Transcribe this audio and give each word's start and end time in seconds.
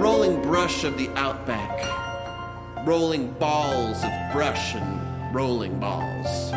rolling 0.00 0.40
brush 0.40 0.84
of 0.84 0.96
the 0.96 1.10
outback, 1.10 2.86
rolling 2.86 3.30
balls 3.32 4.02
of 4.02 4.10
brush 4.32 4.74
and 4.74 5.34
rolling 5.34 5.78
balls, 5.78 6.52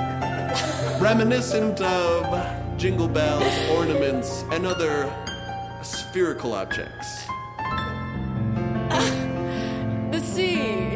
reminiscent 1.02 1.82
of 1.82 2.78
jingle 2.78 3.10
bells, 3.10 3.54
ornaments, 3.70 4.46
and 4.52 4.66
other 4.66 5.14
spherical 5.84 6.54
objects. 6.54 7.26
The 10.12 10.22
sea. 10.22 10.96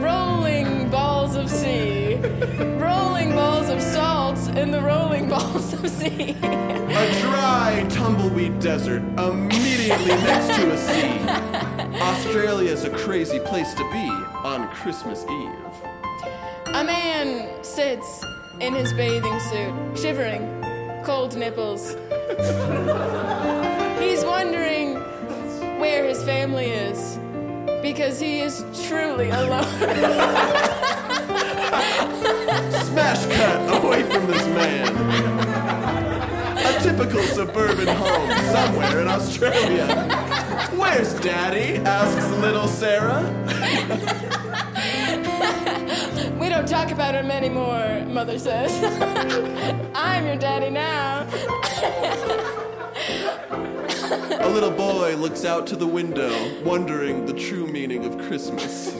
Rolling 0.00 0.90
balls 0.90 1.36
of 1.36 1.48
sea. 1.48 2.16
rolling 2.76 3.30
balls 3.32 3.68
of 3.68 3.80
salt 3.80 4.38
in 4.56 4.70
the 4.70 4.82
rolling 4.82 5.28
balls 5.28 5.72
of 5.72 5.88
sea. 5.88 6.36
A 6.42 7.20
dry, 7.20 7.86
tumbleweed 7.90 8.58
desert 8.58 9.02
immediately 9.18 10.06
next 10.06 10.56
to 10.56 10.72
a 10.72 10.78
sea. 10.78 11.63
Australia's 12.00 12.84
a 12.84 12.90
crazy 12.90 13.38
place 13.38 13.72
to 13.74 13.84
be 13.92 14.08
on 14.44 14.68
Christmas 14.70 15.24
Eve. 15.24 15.50
A 16.74 16.82
man 16.82 17.62
sits 17.62 18.24
in 18.60 18.74
his 18.74 18.92
bathing 18.94 19.38
suit, 19.38 19.72
shivering, 19.96 20.42
cold 21.04 21.36
nipples. 21.36 21.96
He's 24.00 24.24
wondering 24.24 24.94
where 25.78 26.04
his 26.04 26.22
family 26.24 26.66
is 26.66 27.18
because 27.80 28.18
he 28.18 28.40
is 28.40 28.64
truly 28.88 29.30
alone. 29.30 29.64
Smash 32.86 33.26
cut 33.36 33.84
away 33.84 34.02
from 34.02 34.26
this 34.26 34.46
man. 34.48 34.94
A 36.58 36.80
typical 36.82 37.22
suburban 37.22 37.86
home 37.88 38.30
somewhere 38.52 39.00
in 39.00 39.08
Australia. 39.08 40.23
Where's 40.76 41.14
daddy? 41.14 41.78
asks 41.78 42.30
little 42.38 42.68
Sarah. 42.68 43.22
we 46.38 46.48
don't 46.48 46.68
talk 46.68 46.92
about 46.92 47.16
him 47.16 47.28
anymore, 47.30 48.04
mother 48.06 48.38
says. 48.38 48.70
I'm 49.94 50.26
your 50.26 50.36
daddy 50.36 50.70
now. 50.70 51.26
A 54.40 54.48
little 54.48 54.70
boy 54.70 55.16
looks 55.16 55.44
out 55.44 55.66
to 55.68 55.76
the 55.76 55.88
window, 55.88 56.32
wondering 56.62 57.26
the 57.26 57.34
true 57.34 57.66
meaning 57.66 58.04
of 58.04 58.16
Christmas. 58.28 58.94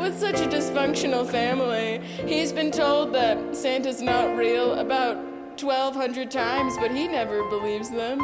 With 0.00 0.18
such 0.18 0.40
a 0.40 0.48
dysfunctional 0.48 1.30
family, 1.30 2.00
he's 2.26 2.52
been 2.52 2.72
told 2.72 3.14
that 3.14 3.54
Santa's 3.54 4.02
not 4.02 4.36
real 4.36 4.74
about 4.74 5.16
1,200 5.62 6.28
times, 6.28 6.76
but 6.78 6.90
he 6.90 7.06
never 7.06 7.48
believes 7.48 7.88
them. 7.88 8.18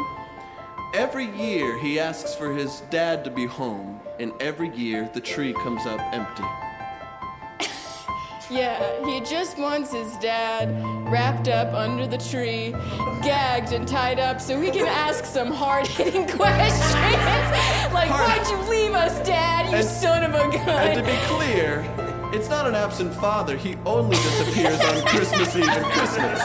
Every 0.93 1.25
year 1.25 1.77
he 1.77 1.99
asks 1.99 2.33
for 2.33 2.53
his 2.53 2.81
dad 2.89 3.23
to 3.23 3.29
be 3.31 3.45
home, 3.45 3.99
and 4.19 4.31
every 4.41 4.69
year 4.75 5.09
the 5.13 5.21
tree 5.21 5.53
comes 5.53 5.85
up 5.85 5.99
empty. 6.13 6.43
Yeah, 8.51 9.05
he 9.05 9.19
just 9.21 9.59
wants 9.59 9.93
his 9.93 10.11
dad 10.17 10.69
wrapped 11.07 11.47
up 11.47 11.71
under 11.71 12.07
the 12.07 12.17
tree, 12.17 12.71
gagged 13.21 13.73
and 13.73 13.87
tied 13.87 14.17
up 14.19 14.41
so 14.41 14.59
he 14.59 14.71
can 14.71 14.87
ask 14.87 15.23
some 15.23 15.51
hard 15.51 15.85
hitting 15.85 16.25
questions. 16.35 16.95
like, 17.93 18.09
Hard- 18.09 18.39
why'd 18.41 18.47
you 18.49 18.57
leave 18.67 18.93
us, 18.93 19.19
Dad, 19.23 19.69
you 19.69 19.75
And- 19.75 19.85
son 19.87 20.23
of 20.23 20.33
a 20.33 20.49
gun? 20.51 20.67
And 20.67 20.95
to 20.97 21.03
be 21.03 21.15
clear, 21.27 21.85
it's 22.33 22.49
not 22.49 22.65
an 22.65 22.73
absent 22.73 23.13
father. 23.13 23.55
He 23.55 23.75
only 23.85 24.15
disappears 24.17 24.81
on 24.81 25.03
Christmas 25.05 25.55
Eve 25.55 25.69
and 25.69 25.85
Christmas. 25.85 26.39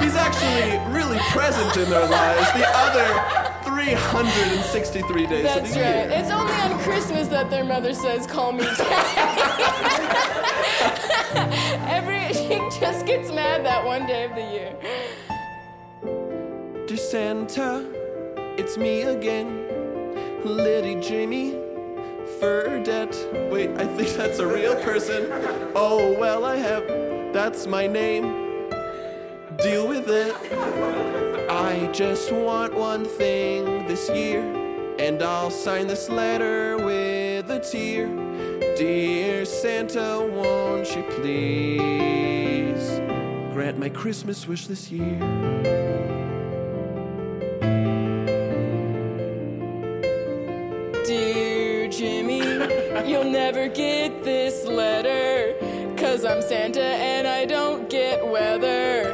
He's 0.00 0.14
actually 0.14 0.78
really 0.94 1.18
present 1.30 1.76
in 1.76 1.90
their 1.90 2.06
lives 2.06 2.52
the 2.52 2.66
other 2.68 3.64
363 3.64 5.26
days 5.26 5.38
of 5.38 5.42
That's 5.42 5.74
the 5.74 5.80
right. 5.80 5.94
year. 5.94 6.10
It's 6.12 6.30
only 6.30 6.52
on 6.54 6.78
Christmas 6.80 7.28
that 7.28 7.50
their 7.50 7.64
mother 7.64 7.92
says, 7.94 8.26
call 8.26 8.52
me 8.52 8.64
Dad. 8.64 9.74
Every, 11.88 12.32
she 12.32 12.58
just 12.80 13.06
gets 13.06 13.30
mad 13.32 13.64
that 13.64 13.84
one 13.84 14.06
day 14.06 14.24
of 14.24 14.34
the 14.34 14.42
year. 14.42 14.76
Dear 16.86 16.96
Santa, 16.96 17.84
it's 18.56 18.76
me 18.78 19.02
again, 19.02 19.66
Liddy 20.44 21.00
Jamie 21.00 21.52
Furdette. 22.40 23.50
Wait, 23.50 23.70
I 23.70 23.84
think 23.84 24.10
that's 24.16 24.38
a 24.38 24.46
real 24.46 24.76
person. 24.82 25.26
Oh, 25.74 26.14
well, 26.18 26.44
I 26.44 26.56
have. 26.56 26.86
That's 27.32 27.66
my 27.66 27.86
name. 27.86 28.47
Deal 29.62 29.88
with 29.88 30.08
it. 30.08 30.36
I 31.50 31.90
just 31.92 32.30
want 32.30 32.72
one 32.74 33.04
thing 33.04 33.88
this 33.88 34.08
year, 34.08 34.40
and 35.00 35.20
I'll 35.20 35.50
sign 35.50 35.88
this 35.88 36.08
letter 36.08 36.76
with 36.76 37.50
a 37.50 37.58
tear. 37.58 38.06
Dear 38.76 39.44
Santa, 39.44 40.24
won't 40.32 40.94
you 40.94 41.02
please 41.10 43.00
grant 43.52 43.80
my 43.80 43.88
Christmas 43.88 44.46
wish 44.46 44.68
this 44.68 44.92
year? 44.92 45.18
Dear 51.04 51.88
Jimmy, 51.88 52.42
you'll 53.10 53.24
never 53.24 53.66
get 53.66 54.22
this 54.22 54.64
letter. 54.64 55.56
Cause 55.96 56.24
I'm 56.24 56.42
Santa 56.42 56.80
and 56.80 57.26
I 57.26 57.44
don't 57.44 57.90
get 57.90 58.24
weather. 58.24 59.07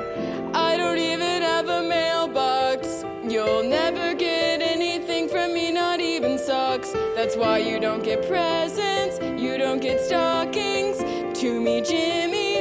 That's 7.24 7.36
why 7.38 7.56
you 7.56 7.80
don't 7.80 8.04
get 8.04 8.28
presents, 8.28 9.18
you 9.18 9.56
don't 9.56 9.80
get 9.80 9.98
stockings. 9.98 10.98
To 11.40 11.58
me, 11.58 11.80
Jimmy, 11.80 12.58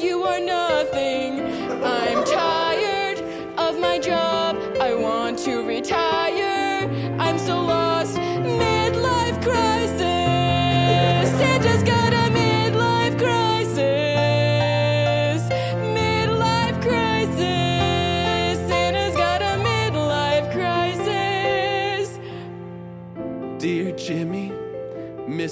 you 0.00 0.22
are 0.22 0.38
nothing. 0.38 1.40
I'm 1.82 2.22
tired 2.24 3.18
of 3.58 3.80
my 3.80 3.98
job. 3.98 4.58
I 4.80 4.94
want 4.94 5.40
to 5.40 5.66
retire. 5.66 6.88
I'm 7.18 7.36
so 7.36 7.60
lost. 7.60 7.85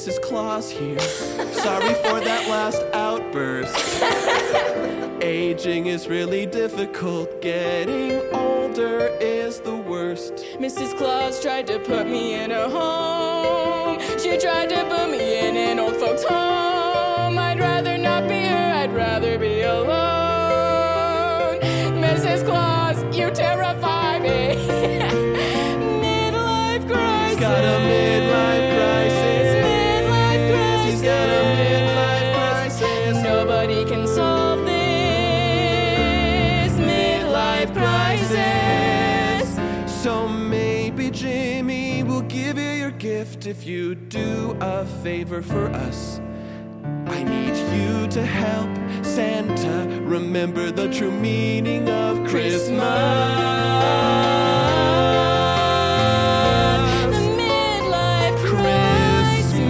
Mrs. 0.04 0.20
Claus 0.20 0.70
here. 0.70 0.98
Sorry 0.98 1.94
for 1.94 2.20
that 2.20 2.46
last 2.50 2.82
outburst. 2.92 3.74
Aging 5.22 5.86
is 5.86 6.08
really 6.08 6.44
difficult. 6.44 7.40
Getting 7.40 8.20
older 8.34 9.06
is 9.18 9.60
the 9.60 9.74
worst. 9.74 10.34
Mrs. 10.58 10.94
Claus 10.98 11.40
tried 11.40 11.66
to 11.68 11.78
put 11.78 12.06
me 12.06 12.34
in 12.34 12.50
a 12.50 12.68
home. 12.68 13.98
She 14.18 14.36
tried 14.36 14.68
to 14.68 14.84
gift 43.44 43.58
if 43.58 43.66
you 43.66 43.94
do 43.94 44.56
a 44.60 44.84
favor 45.02 45.42
for 45.42 45.66
us. 45.68 46.20
I 47.06 47.22
need 47.22 47.54
you 47.76 48.08
to 48.08 48.24
help 48.24 48.68
Santa 49.04 50.00
remember 50.02 50.70
the 50.70 50.90
true 50.92 51.10
meaning 51.10 51.88
of 51.88 52.26
Christmas. 52.28 52.78
The 57.10 57.20
midlife 57.38 58.38
Christmas. 58.46 59.68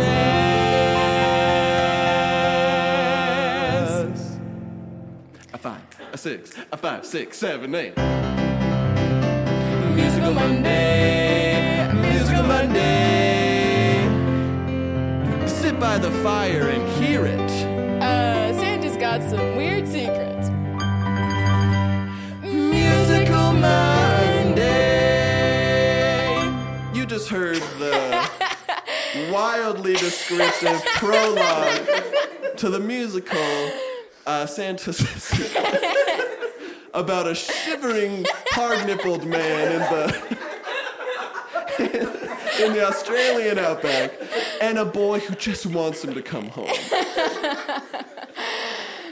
A 5.53 5.59
five, 5.59 5.83
a 6.13 6.19
six, 6.19 6.53
a 6.73 6.77
five, 6.77 7.05
six, 7.07 7.39
seven, 7.39 7.75
eight. 7.75 7.97
Musical 9.95 10.33
Monday. 10.33 11.93
Musical 11.93 12.43
Monday. 12.43 13.14
By 15.85 15.99
the 15.99 16.11
fire 16.23 16.71
and 16.71 16.89
hear 17.05 17.27
it. 17.27 17.51
Uh, 18.03 18.59
Santa's 18.59 18.97
got 18.97 19.23
some 19.23 19.55
weird 19.55 19.87
secrets. 19.87 20.49
Musical 22.43 23.53
Monday. 23.53 24.65
You 26.95 27.05
just 27.05 27.29
heard 27.29 27.59
the 27.79 28.31
wildly 29.31 29.93
descriptive 29.93 30.83
prologue 30.95 31.87
to 32.57 32.71
the 32.71 32.81
musical 32.81 33.71
uh, 34.27 34.47
Santa's 34.47 35.01
about 36.95 37.27
a 37.29 37.35
shivering, 37.35 38.25
hard-nippled 38.53 39.27
man 39.27 39.73
in 39.73 39.81
the 39.81 40.35
in 42.61 42.73
the 42.73 42.87
Australian 42.87 43.59
outback 43.59 44.13
and 44.61 44.79
a 44.79 44.85
boy 44.85 45.21
who 45.21 45.35
just 45.35 45.67
wants 45.67 46.05
him 46.05 46.15
to 46.15 46.23
come 46.23 46.49
home. 46.49 46.69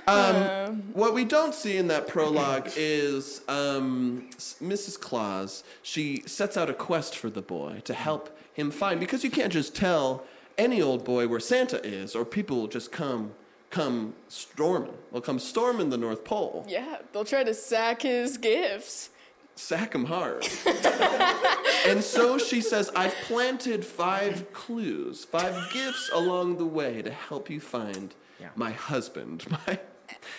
Um, 0.07 0.83
what 0.95 1.15
we 1.15 1.25
don't 1.25 1.55
see 1.55 1.77
in 1.77 1.87
that 1.89 2.09
prologue 2.09 2.71
is 2.75 3.43
um, 3.49 4.29
Mrs. 4.37 4.99
Claus. 4.99 5.63
She 5.83 6.23
sets 6.27 6.57
out 6.57 6.69
a 6.69 6.75
quest 6.75 7.17
for 7.17 7.31
the 7.31 7.41
boy 7.41 7.83
to 7.85 7.95
help 7.95 8.37
him 8.53 8.71
find, 8.71 8.99
because 8.99 9.23
you 9.23 9.31
can't 9.31 9.53
just 9.53 9.77
tell 9.77 10.25
any 10.59 10.83
old 10.83 11.05
boy 11.05 11.29
where 11.29 11.41
Santa 11.41 11.81
is, 11.87 12.15
or 12.17 12.25
people 12.25 12.57
will 12.59 12.67
just 12.69 12.91
come, 12.91 13.33
come 13.71 14.15
storming. 14.29 14.93
They'll 15.13 15.23
come 15.23 15.39
storming 15.39 15.91
the 15.91 15.99
North 15.99 16.25
Pole, 16.25 16.67
Yeah, 16.69 16.97
they'll 17.13 17.25
try 17.25 17.45
to 17.45 17.55
sack 17.55 18.03
his 18.03 18.37
gifts. 18.39 19.11
Sack 19.55 19.95
him 19.95 20.05
hard. 20.07 20.47
and 21.87 22.03
so 22.03 22.39
she 22.39 22.61
says, 22.61 22.91
"I've 22.97 23.15
planted 23.27 23.85
five 23.85 24.53
clues, 24.53 25.25
five 25.25 25.71
gifts 25.73 26.11
along 26.13 26.57
the 26.59 26.67
way 26.67 27.03
to 27.03 27.11
help 27.11 27.51
you 27.51 27.61
find 27.61 28.15
Yeah. 28.41 28.49
my 28.57 28.73
husband, 28.73 29.47
my 29.67 29.79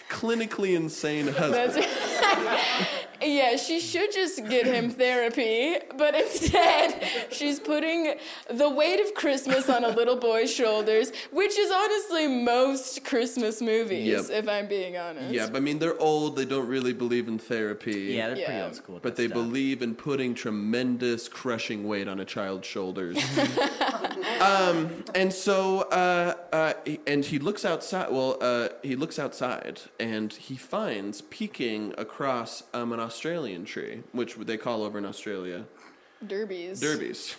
clinically 0.10 0.76
insane 0.76 1.28
husband." 1.28 1.86
That's 3.24 3.34
yeah, 3.34 3.56
she 3.58 3.80
should 3.80 4.12
just 4.12 4.48
get 4.50 4.66
him 4.66 4.90
therapy, 4.90 5.78
but 5.98 6.16
instead 6.16 7.08
she's 7.32 7.60
putting 7.60 8.16
the 8.50 8.70
weight 8.70 9.00
of 9.00 9.14
Christmas 9.14 9.70
on 9.70 9.84
a 9.84 9.90
little 9.90 10.16
boy's 10.18 10.54
shoulders, 10.54 11.12
which 11.32 11.58
is 11.58 11.72
honestly 11.72 12.28
most 12.28 13.04
Christmas 13.06 13.62
movies, 13.62 14.08
Yep. 14.08 14.26
if 14.30 14.50
I'm 14.50 14.68
being 14.68 14.98
honest. 14.98 15.34
Yeah, 15.34 15.48
but 15.48 15.58
I 15.58 15.60
mean, 15.60 15.80
they're 15.80 16.00
old. 16.00 16.36
They 16.36 16.46
don't 16.46 16.68
really 16.68 16.94
believe 16.94 17.28
in 17.28 17.40
therapy. 17.40 18.14
Yeah, 18.16 18.34
they're 18.34 18.46
pretty 18.46 18.62
old 18.62 18.76
school. 18.76 19.00
But 19.02 19.16
they 19.16 19.28
stuff. 19.28 19.36
believe 19.36 19.82
in 19.82 19.96
putting 19.96 20.34
tremendous 20.34 21.28
crushing 21.28 21.88
weight 21.88 22.08
on 22.08 22.20
a 22.20 22.26
child's 22.26 22.68
shoulders. 22.68 23.18
um, 24.42 25.04
and 25.16 25.32
so, 25.32 25.82
uh, 25.84 26.34
uh, 26.52 26.74
and 27.08 27.26
he 27.26 27.40
looks 27.40 27.66
outside. 27.66 28.12
Well, 28.12 28.38
uh, 28.42 28.70
he 28.82 28.96
looks 28.96 29.20
outside 29.20 29.82
and 30.00 30.34
he 30.34 30.56
finds 30.56 31.22
peeking 31.22 31.94
across 31.98 32.64
um, 32.74 32.92
an 32.92 33.00
Australian 33.14 33.64
tree, 33.64 34.02
which 34.12 34.34
they 34.38 34.58
call 34.58 34.82
over 34.84 34.98
in 34.98 35.06
Australia 35.06 35.66
Derbies. 36.26 36.80
derbies. 36.80 37.36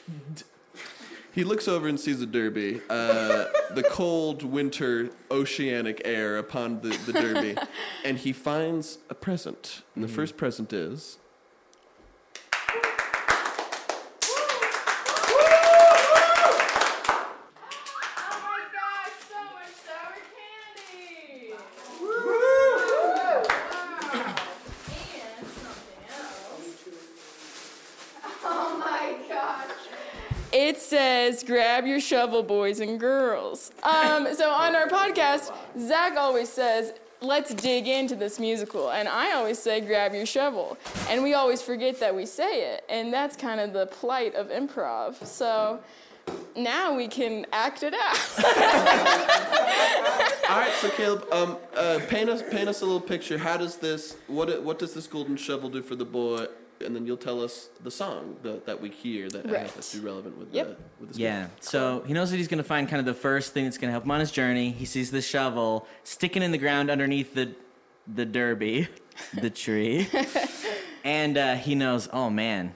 He 1.32 1.42
looks 1.42 1.66
over 1.66 1.88
and 1.88 1.98
sees 1.98 2.22
a 2.22 2.26
derby, 2.26 2.80
uh, 2.88 3.46
the 3.74 3.84
cold 3.90 4.44
winter 4.44 5.10
oceanic 5.32 6.00
air 6.04 6.36
upon 6.38 6.80
the, 6.82 6.90
the 7.06 7.12
derby, 7.12 7.56
and 8.04 8.18
he 8.18 8.32
finds 8.32 8.98
a 9.10 9.14
present. 9.16 9.82
And 9.96 10.04
the 10.04 10.08
first 10.08 10.36
present 10.36 10.72
is 10.72 11.18
Oh 17.06 18.40
my 18.42 18.60
gosh, 18.72 19.16
so 19.28 19.40
much 19.54 19.74
sour 19.84 20.16
candy! 20.34 21.54
And 25.36 25.46
something 25.46 26.04
else. 26.10 26.88
Oh 28.44 28.76
my 28.78 29.16
gosh. 29.28 29.70
It 30.52 30.78
says, 30.78 31.42
grab 31.74 31.88
your 31.88 31.98
shovel, 31.98 32.40
boys 32.40 32.78
and 32.78 33.00
girls. 33.00 33.72
Um, 33.82 34.32
so 34.32 34.48
on 34.48 34.76
our 34.76 34.86
podcast, 34.86 35.52
Zach 35.76 36.16
always 36.16 36.48
says, 36.48 36.92
let's 37.20 37.52
dig 37.52 37.88
into 37.88 38.14
this 38.14 38.38
musical. 38.38 38.92
And 38.92 39.08
I 39.08 39.32
always 39.32 39.58
say, 39.58 39.80
grab 39.80 40.14
your 40.14 40.24
shovel. 40.24 40.78
And 41.08 41.24
we 41.24 41.34
always 41.34 41.62
forget 41.62 41.98
that 41.98 42.14
we 42.14 42.26
say 42.26 42.74
it. 42.74 42.84
And 42.88 43.12
that's 43.12 43.34
kind 43.34 43.58
of 43.58 43.72
the 43.72 43.86
plight 43.86 44.36
of 44.36 44.50
improv. 44.50 45.26
So 45.26 45.80
now 46.54 46.94
we 46.94 47.08
can 47.08 47.44
act 47.52 47.82
it 47.82 47.92
out. 47.92 48.20
all 50.48 50.60
right. 50.60 50.72
So 50.74 50.90
Caleb, 50.90 51.26
um, 51.32 51.56
uh, 51.76 51.98
paint 52.06 52.30
us 52.30 52.40
paint 52.52 52.68
us 52.68 52.82
a 52.82 52.84
little 52.84 53.00
picture. 53.00 53.36
How 53.36 53.56
does 53.56 53.78
this 53.78 54.16
what 54.28 54.62
what 54.62 54.78
does 54.78 54.94
this 54.94 55.08
golden 55.08 55.36
shovel 55.36 55.70
do 55.70 55.82
for 55.82 55.96
the 55.96 56.04
boy? 56.04 56.46
And 56.84 56.94
then 56.94 57.06
you'll 57.06 57.16
tell 57.16 57.40
us 57.42 57.68
the 57.82 57.90
song 57.90 58.36
that, 58.42 58.66
that 58.66 58.80
we 58.80 58.90
hear 58.90 59.28
that 59.30 59.50
Right. 59.50 59.70
has 59.70 59.90
to 59.92 59.98
be 59.98 60.04
relevant 60.04 60.36
with 60.38 60.52
Yep. 60.52 60.66
the 60.68 60.76
with 61.00 61.12
the 61.14 61.20
Yeah. 61.20 61.46
So 61.60 62.02
he 62.06 62.12
knows 62.12 62.30
that 62.30 62.36
he's 62.38 62.48
going 62.48 62.58
to 62.58 62.64
find 62.64 62.88
kind 62.88 63.00
of 63.00 63.06
the 63.06 63.14
first 63.14 63.52
thing 63.54 63.64
that's 63.64 63.78
going 63.78 63.88
to 63.88 63.92
help 63.92 64.04
him 64.04 64.10
on 64.10 64.20
his 64.20 64.30
journey. 64.30 64.70
He 64.70 64.84
sees 64.84 65.10
the 65.10 65.22
shovel 65.22 65.86
sticking 66.02 66.42
in 66.42 66.50
the 66.52 66.58
ground 66.58 66.90
underneath 66.90 67.34
the 67.34 67.54
the 68.12 68.26
derby, 68.26 68.88
the 69.40 69.48
tree, 69.48 70.08
and 71.04 71.38
uh, 71.38 71.54
he 71.54 71.74
knows. 71.74 72.08
Oh 72.12 72.28
man, 72.28 72.74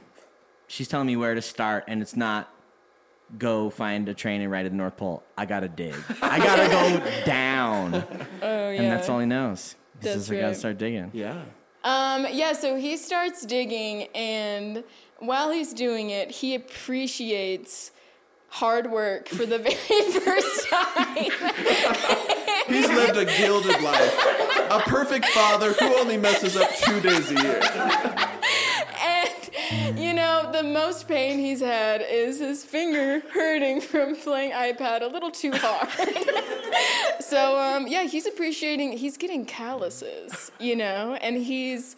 she's 0.69 0.89
telling 0.89 1.07
me 1.07 1.17
where 1.17 1.35
to 1.35 1.43
start, 1.43 1.85
and 1.87 2.01
it's 2.01 2.17
not 2.17 2.49
go 3.37 3.69
find 3.69 4.09
a 4.09 4.15
train 4.15 4.41
and 4.41 4.51
ride 4.51 4.63
to 4.63 4.71
the 4.71 4.75
North 4.77 4.97
Pole. 4.97 5.23
I 5.37 5.45
gotta 5.45 5.69
dig. 5.69 5.95
I 6.23 6.39
gotta 6.39 6.69
go 6.71 7.11
down, 7.27 7.95
Oh, 7.95 8.71
yeah. 8.71 8.81
and 8.81 8.91
that's 8.91 9.09
all 9.11 9.19
he 9.19 9.27
knows. 9.27 9.77
He 10.01 10.05
That's 10.09 10.27
says, 10.27 10.33
"I 10.33 10.41
gotta 10.41 10.55
start 10.55 10.79
digging." 10.79 11.11
Yeah. 11.13 11.43
Um, 11.85 12.27
yeah, 12.33 12.53
so 12.53 12.77
he 12.77 12.97
starts 12.97 13.47
digging, 13.47 14.09
and 14.15 14.83
while 15.19 15.51
he's 15.51 15.73
doing 15.73 16.11
it, 16.11 16.31
he 16.31 16.55
appreciates 16.55 17.93
hard 18.49 18.91
work 18.91 19.29
for 19.29 19.47
the 19.47 19.59
very 19.59 20.11
first 20.21 20.69
time. 20.69 21.31
He's 22.67 22.89
lived 22.89 23.17
a 23.17 23.25
gilded 23.25 23.81
life. 23.81 24.15
A 24.71 24.81
perfect 24.81 25.27
father 25.27 25.73
who 25.73 25.99
only 25.99 26.17
messes 26.17 26.57
up 26.57 26.71
two 26.77 27.01
days 27.01 27.31
a 27.31 27.35
year. 27.43 27.61
and, 29.01 29.99
you 29.99 30.13
know, 30.13 30.51
the 30.53 30.63
most 30.63 31.09
pain 31.09 31.39
he's 31.39 31.61
had 31.61 32.03
is 32.03 32.39
his 32.39 32.65
finger 32.65 33.21
hurting 33.33 33.81
from 33.81 34.17
playing 34.17 34.53
iPad 34.53 35.03
a 35.03 35.07
little 35.07 35.31
too 35.31 35.53
hard. 35.55 35.89
so, 37.21 37.59
um, 37.59 37.87
yeah, 37.87 38.05
he's 38.05 38.27
appreciating, 38.27 38.93
he's 38.93 39.17
getting 39.17 39.45
calluses, 39.45 40.51
you 40.59 40.77
know, 40.77 41.15
and 41.21 41.37
he's. 41.37 41.97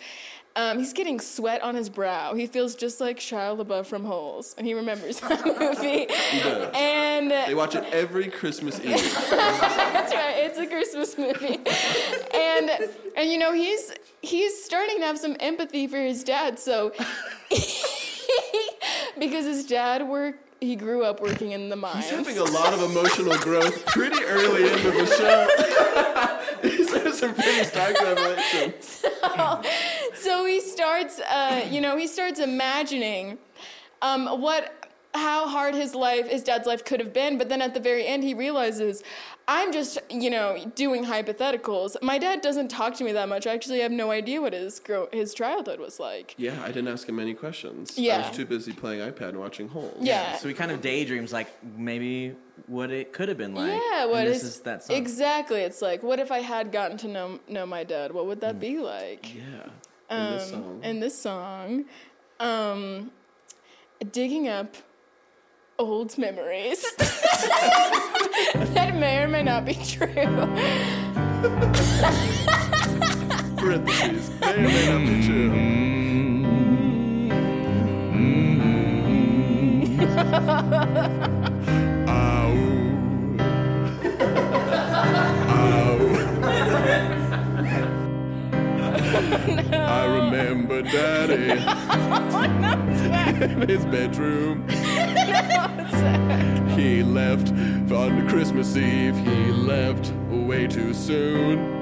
Um, 0.56 0.80
he's 0.80 0.92
getting 0.92 1.20
sweat 1.20 1.62
on 1.62 1.76
his 1.76 1.88
brow. 1.88 2.34
He 2.34 2.48
feels 2.48 2.74
just 2.74 3.00
like 3.00 3.20
Shia 3.20 3.56
LaBeouf 3.56 3.86
from 3.86 4.04
Holes, 4.04 4.56
and 4.58 4.66
he 4.66 4.74
remembers 4.74 5.20
that 5.20 5.46
movie. 5.60 6.06
does. 6.06 6.72
And 6.74 7.30
They 7.30 7.54
watch 7.54 7.76
it 7.76 7.84
every 7.92 8.26
Christmas 8.28 8.80
Eve. 8.84 8.96
That's 9.30 10.12
right. 10.12 10.34
It's 10.38 10.58
a 10.58 10.66
Christmas 10.66 11.16
movie, 11.16 11.60
and 12.34 12.70
and 13.16 13.30
you 13.30 13.38
know 13.38 13.52
he's 13.52 13.92
he's 14.22 14.62
starting 14.64 14.98
to 14.98 15.04
have 15.06 15.18
some 15.18 15.36
empathy 15.38 15.86
for 15.86 15.98
his 15.98 16.24
dad. 16.24 16.58
So 16.58 16.92
because 19.18 19.44
his 19.44 19.64
dad 19.66 20.06
work 20.08 20.36
he 20.60 20.76
grew 20.76 21.04
up 21.04 21.20
working 21.20 21.52
in 21.52 21.68
the 21.70 21.76
mines. 21.76 22.10
He's 22.10 22.10
having 22.10 22.38
a 22.38 22.44
lot 22.44 22.74
of 22.74 22.82
emotional 22.82 23.36
growth 23.38 23.84
pretty 23.86 24.22
early 24.24 24.70
into 24.70 24.90
the 24.90 25.06
show. 25.06 25.48
He's 26.68 26.92
had 26.92 27.14
some 27.14 27.34
pretty 27.34 27.64
stark 27.64 27.98
revelations. 28.00 29.04
so 30.14 30.44
he 30.44 30.60
starts, 30.60 31.20
uh, 31.20 31.66
you 31.70 31.80
know, 31.80 31.96
he 31.96 32.06
starts 32.06 32.40
imagining 32.40 33.38
um, 34.02 34.40
what, 34.40 34.79
how 35.14 35.48
hard 35.48 35.74
his 35.74 35.94
life, 35.94 36.28
his 36.28 36.42
dad's 36.44 36.66
life 36.66 36.84
could 36.84 37.00
have 37.00 37.12
been. 37.12 37.36
But 37.36 37.48
then 37.48 37.60
at 37.60 37.74
the 37.74 37.80
very 37.80 38.06
end, 38.06 38.22
he 38.22 38.32
realizes, 38.32 39.02
I'm 39.48 39.72
just, 39.72 39.98
you 40.08 40.30
know, 40.30 40.70
doing 40.76 41.04
hypotheticals. 41.04 41.96
My 42.00 42.16
dad 42.18 42.42
doesn't 42.42 42.68
talk 42.68 42.94
to 42.96 43.04
me 43.04 43.10
that 43.12 43.28
much. 43.28 43.46
I 43.46 43.52
actually 43.52 43.80
have 43.80 43.90
no 43.90 44.12
idea 44.12 44.40
what 44.40 44.52
his 44.52 44.78
grow, 44.78 45.08
his 45.12 45.34
childhood 45.34 45.80
was 45.80 45.98
like. 45.98 46.34
Yeah, 46.38 46.62
I 46.62 46.68
didn't 46.68 46.88
ask 46.88 47.08
him 47.08 47.18
any 47.18 47.34
questions. 47.34 47.98
Yeah. 47.98 48.18
I 48.18 48.28
was 48.28 48.36
too 48.36 48.44
busy 48.44 48.72
playing 48.72 49.00
iPad 49.00 49.30
and 49.30 49.40
watching 49.40 49.68
Holes. 49.68 49.96
Yeah. 50.00 50.36
So 50.36 50.46
he 50.46 50.54
kind 50.54 50.70
of 50.70 50.80
daydreams 50.80 51.32
like 51.32 51.48
maybe 51.76 52.36
what 52.68 52.92
it 52.92 53.12
could 53.12 53.28
have 53.28 53.38
been 53.38 53.54
like. 53.54 53.72
yeah, 53.90 54.02
and 54.02 54.10
what 54.12 54.24
this 54.26 54.44
is 54.44 54.50
is 54.56 54.60
that 54.60 54.84
song. 54.84 54.96
exactly? 54.96 55.62
It's 55.62 55.82
like, 55.82 56.04
what 56.04 56.20
if 56.20 56.30
I 56.30 56.38
had 56.38 56.70
gotten 56.70 56.96
to 56.98 57.08
know 57.08 57.40
know 57.48 57.66
my 57.66 57.82
dad? 57.82 58.12
What 58.12 58.26
would 58.26 58.40
that 58.42 58.56
Mm. 58.56 58.60
be 58.60 58.78
like? 58.78 59.34
Yeah. 59.34 59.42
In 60.16 60.32
this 60.32 60.44
Um, 60.44 60.50
song. 60.62 60.80
in 60.84 61.00
this 61.00 61.18
song, 61.18 61.84
um, 62.38 63.10
digging 64.12 64.48
up 64.48 64.76
old 65.80 66.16
memories 66.18 66.84
that 66.98 68.94
may 68.96 69.22
or 69.22 69.28
may 69.28 69.42
not 69.42 69.64
be 69.64 69.72
true. 69.74 70.06
Parentheses. 73.56 74.30
May 74.40 74.56
or 74.56 74.68
may 74.68 74.86
not 74.90 75.00
be 75.06 75.22
true. 75.26 75.50
Ow. 82.08 82.52
Ow. 85.48 85.98
I 89.72 90.04
remember 90.04 90.82
Daddy 90.82 91.50
in 93.40 93.68
his 93.68 93.84
bedroom. 93.86 94.66
he 96.76 97.02
left 97.02 97.50
on 97.92 98.28
Christmas 98.28 98.76
Eve. 98.76 99.16
He 99.16 99.52
left 99.52 100.12
way 100.30 100.66
too 100.66 100.94
soon. 100.94 101.78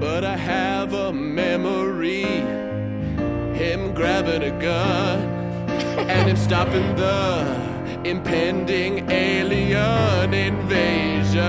But 0.00 0.24
I 0.24 0.36
have 0.36 0.92
a 0.92 1.12
memory 1.12 2.22
him 3.56 3.94
grabbing 3.94 4.42
a 4.42 4.50
gun 4.60 5.18
and 6.10 6.28
him 6.28 6.36
stopping 6.36 6.94
the 6.96 7.44
impending 8.04 9.10
alien 9.10 10.34
invasion. 10.34 11.42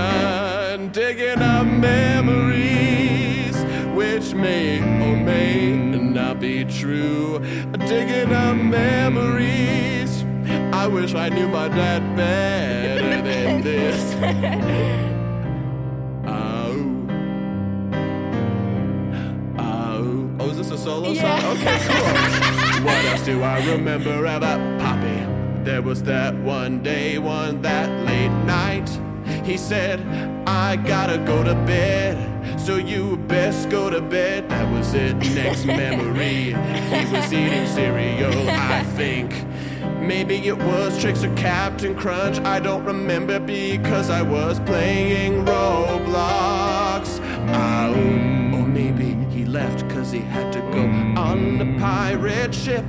Digging 0.90 1.42
up 1.42 1.66
memories 1.66 3.56
which 3.94 4.32
may 4.34 4.78
or 4.80 5.16
may 5.22 5.76
not 5.76 6.40
be 6.40 6.64
true. 6.64 7.40
Digging 7.86 8.32
up 8.32 8.56
memories. 8.56 9.97
I 10.78 10.86
wish 10.86 11.14
I 11.14 11.28
knew 11.28 11.48
my 11.48 11.68
dad 11.68 12.02
better 12.16 13.22
than 13.28 13.62
this. 13.62 14.14
Oh. 16.30 16.74
Oh. 19.58 20.30
Oh, 20.40 20.50
is 20.50 20.56
this 20.58 20.70
a 20.70 20.78
solo 20.78 21.10
Yeah. 21.10 21.38
song? 21.40 21.56
Okay, 21.56 21.78
cool. 21.86 22.84
what 22.84 23.04
else 23.06 23.22
do 23.24 23.42
I 23.42 23.64
remember 23.72 24.24
about 24.26 24.60
Poppy? 24.80 25.18
There 25.64 25.82
was 25.82 26.02
that 26.04 26.34
one 26.36 26.82
day, 26.82 27.18
one 27.18 27.60
that 27.62 27.88
late 28.06 28.34
night. 28.46 28.88
He 29.44 29.56
said, 29.56 30.00
I 30.46 30.76
gotta 30.76 31.18
go 31.18 31.42
to 31.42 31.54
bed, 31.66 32.16
so 32.60 32.76
you 32.76 33.16
best 33.28 33.68
go 33.70 33.90
to 33.90 34.00
bed. 34.00 34.48
That 34.50 34.70
was 34.72 34.94
it. 34.94 35.14
Next 35.34 35.64
memory, 35.66 36.54
he 36.92 37.12
was 37.12 37.32
eating 37.32 37.66
cereal, 37.66 38.32
I 38.50 38.82
think. 38.96 39.32
Maybe 40.00 40.48
it 40.48 40.56
was 40.56 41.00
Trix 41.00 41.22
or 41.24 41.34
Captain 41.34 41.94
Crunch. 41.94 42.38
I 42.40 42.60
don't 42.60 42.84
remember 42.84 43.38
because 43.38 44.10
I 44.10 44.22
was 44.22 44.58
playing 44.60 45.44
Roblox. 45.44 47.20
Oh, 47.50 47.92
or 48.56 48.66
maybe 48.66 49.14
he 49.30 49.44
left 49.44 49.86
because 49.86 50.10
he 50.10 50.20
had 50.20 50.52
to 50.54 50.60
go 50.60 50.82
on 51.20 51.58
the 51.58 51.78
pirate 51.78 52.54
ship. 52.54 52.84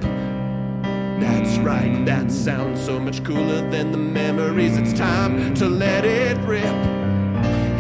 That's 1.20 1.58
right, 1.60 2.06
that 2.06 2.32
sounds 2.32 2.80
so 2.84 3.00
much 3.00 3.24
cooler 3.26 3.70
than 3.70 3.92
the 3.92 3.98
memories. 3.98 4.78
It's 4.78 4.94
time 4.94 5.54
to 5.56 5.68
let 5.68 6.06
it 6.06 6.38
rip. 6.48 7.09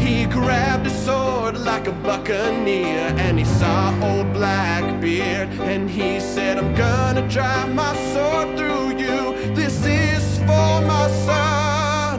He 0.09 0.25
grabbed 0.25 0.87
a 0.87 0.89
sword 0.89 1.55
like 1.59 1.85
a 1.85 1.91
buccaneer 1.91 3.13
and 3.25 3.37
he 3.37 3.45
saw 3.45 3.93
old 4.01 4.33
Blackbeard 4.33 5.49
and 5.71 5.87
he 5.87 6.19
said, 6.19 6.57
I'm 6.57 6.73
gonna 6.73 7.29
drive 7.29 7.71
my 7.75 7.95
sword 8.11 8.57
through 8.57 8.97
you. 8.97 9.53
This 9.53 9.85
is 9.85 10.39
for 10.39 10.71
my 10.93 11.07
son. 11.27 12.17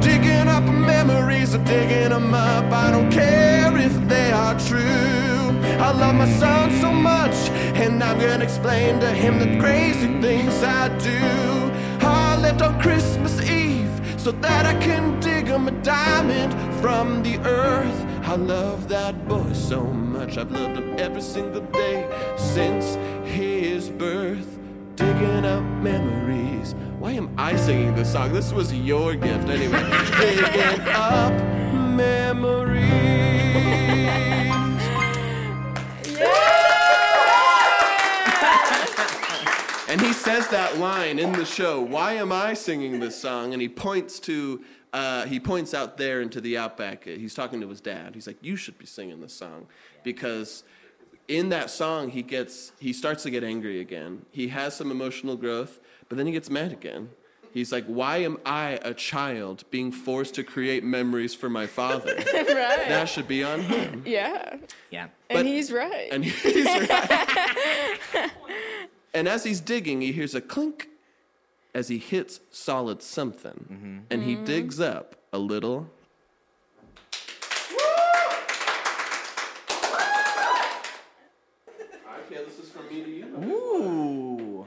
Digging 0.00 0.46
up 0.46 0.62
memories 0.62 1.56
or 1.56 1.64
digging 1.64 2.10
them 2.10 2.32
up. 2.32 2.72
I 2.72 2.92
don't 2.92 3.10
care 3.10 3.76
if 3.76 3.94
they 4.08 4.30
are 4.30 4.56
true. 4.60 5.50
I 5.86 5.90
love 5.90 6.14
my 6.14 6.30
son 6.38 6.70
so 6.80 6.92
much, 6.92 7.36
and 7.82 8.00
I'm 8.00 8.20
gonna 8.20 8.44
explain 8.44 9.00
to 9.00 9.10
him 9.10 9.40
the 9.40 9.58
crazy 9.58 10.20
things 10.20 10.62
I 10.62 10.86
do. 10.98 11.20
I 12.00 12.36
left 12.36 12.62
on 12.62 12.80
Christmas 12.80 13.40
Eve 13.42 13.67
so 14.18 14.32
that 14.32 14.66
I 14.66 14.74
can 14.80 15.18
dig 15.20 15.46
him 15.46 15.68
a 15.68 15.70
diamond 15.82 16.52
from 16.80 17.22
the 17.22 17.38
earth. 17.38 18.04
I 18.24 18.34
love 18.34 18.88
that 18.88 19.28
boy 19.28 19.52
so 19.52 19.84
much. 19.84 20.36
I've 20.36 20.50
loved 20.50 20.76
him 20.76 20.98
every 20.98 21.22
single 21.22 21.62
day 21.62 22.08
since 22.36 22.96
his 23.24 23.90
birth. 23.90 24.58
Digging 24.96 25.44
up 25.44 25.62
memories. 25.82 26.74
Why 26.98 27.12
am 27.12 27.32
I 27.38 27.54
singing 27.56 27.94
this 27.94 28.12
song? 28.12 28.32
This 28.32 28.52
was 28.52 28.74
your 28.74 29.14
gift 29.14 29.48
anyway. 29.48 29.82
Digging 30.20 30.88
up 30.88 31.32
memories. 31.96 33.37
And 39.88 40.02
he 40.02 40.12
says 40.12 40.46
that 40.48 40.76
line 40.76 41.18
in 41.18 41.32
the 41.32 41.46
show. 41.46 41.80
Why 41.80 42.12
am 42.12 42.30
I 42.30 42.52
singing 42.52 43.00
this 43.00 43.18
song? 43.18 43.54
And 43.54 43.62
he 43.62 43.70
points 43.70 44.20
to, 44.20 44.62
uh, 44.92 45.24
he 45.24 45.40
points 45.40 45.72
out 45.72 45.96
there 45.96 46.20
into 46.20 46.42
the 46.42 46.58
outback. 46.58 47.04
He's 47.04 47.32
talking 47.32 47.58
to 47.62 47.68
his 47.68 47.80
dad. 47.80 48.14
He's 48.14 48.26
like, 48.26 48.36
"You 48.42 48.54
should 48.54 48.76
be 48.76 48.84
singing 48.84 49.22
this 49.22 49.32
song," 49.32 49.66
because 50.02 50.62
in 51.26 51.48
that 51.48 51.70
song 51.70 52.10
he 52.10 52.22
gets, 52.22 52.72
he 52.78 52.92
starts 52.92 53.22
to 53.22 53.30
get 53.30 53.42
angry 53.42 53.80
again. 53.80 54.26
He 54.30 54.48
has 54.48 54.76
some 54.76 54.90
emotional 54.90 55.36
growth, 55.36 55.80
but 56.10 56.18
then 56.18 56.26
he 56.26 56.32
gets 56.32 56.50
mad 56.50 56.70
again. 56.70 57.08
He's 57.54 57.72
like, 57.72 57.86
"Why 57.86 58.18
am 58.18 58.36
I 58.44 58.78
a 58.82 58.92
child 58.92 59.64
being 59.70 59.90
forced 59.90 60.34
to 60.34 60.44
create 60.44 60.84
memories 60.84 61.34
for 61.34 61.48
my 61.48 61.66
father? 61.66 62.14
right. 62.34 62.88
that 62.88 63.08
should 63.08 63.26
be 63.26 63.42
on 63.42 63.60
him." 63.60 64.02
yeah. 64.04 64.58
Yeah. 64.90 65.08
And 65.30 65.46
he's 65.46 65.72
right. 65.72 66.08
And 66.12 66.24
he's 66.24 66.66
right. 66.66 67.26
and 69.18 69.26
as 69.26 69.42
he's 69.42 69.60
digging, 69.60 70.00
he 70.00 70.12
hears 70.12 70.36
a 70.36 70.40
clink 70.40 70.88
as 71.74 71.88
he 71.88 71.98
hits 71.98 72.38
solid 72.52 73.02
something. 73.02 73.66
Mm-hmm. 73.68 73.98
And 74.10 74.22
he 74.22 74.36
mm-hmm. 74.36 74.44
digs 74.44 74.78
up 74.78 75.16
a 75.32 75.38
little. 75.38 75.90
Okay, 82.26 82.44
this 82.44 82.60
is 82.60 82.70
from 82.70 82.88
me 82.88 83.02
to 83.02 83.10
you. 83.10 83.26
Ooh. 83.42 84.66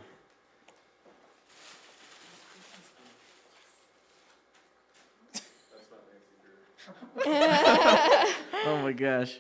oh 8.66 8.80
my 8.84 8.92
gosh. 8.92 9.40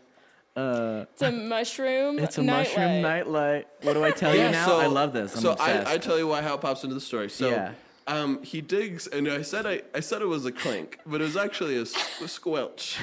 Uh, 0.55 1.05
it's 1.13 1.21
a 1.21 1.31
mushroom. 1.31 2.19
it's 2.23 2.37
a 2.37 2.43
nightlight. 2.43 2.67
mushroom 2.77 3.01
nightlight. 3.01 3.67
What 3.83 3.93
do 3.93 4.03
I 4.03 4.11
tell 4.11 4.35
you 4.35 4.49
now? 4.51 4.77
I 4.79 4.87
love 4.87 5.13
this. 5.13 5.35
I'm 5.35 5.41
so 5.41 5.51
obsessed. 5.53 5.87
I, 5.87 5.93
I 5.93 5.97
tell 5.97 6.17
you 6.17 6.27
why 6.27 6.41
how 6.41 6.55
it 6.55 6.61
pops 6.61 6.83
into 6.83 6.93
the 6.95 7.01
story. 7.01 7.29
So 7.29 7.49
Yeah. 7.49 7.71
um, 8.07 8.43
he 8.43 8.59
digs, 8.61 9.07
and 9.07 9.27
I 9.29 9.43
said 9.43 9.65
I, 9.65 9.81
I 9.95 10.01
said 10.01 10.21
it 10.21 10.25
was 10.27 10.45
a 10.45 10.51
clink, 10.51 10.99
but 11.05 11.21
it 11.21 11.23
was 11.23 11.37
actually 11.37 11.77
a 11.77 11.85
squelch, 11.85 12.97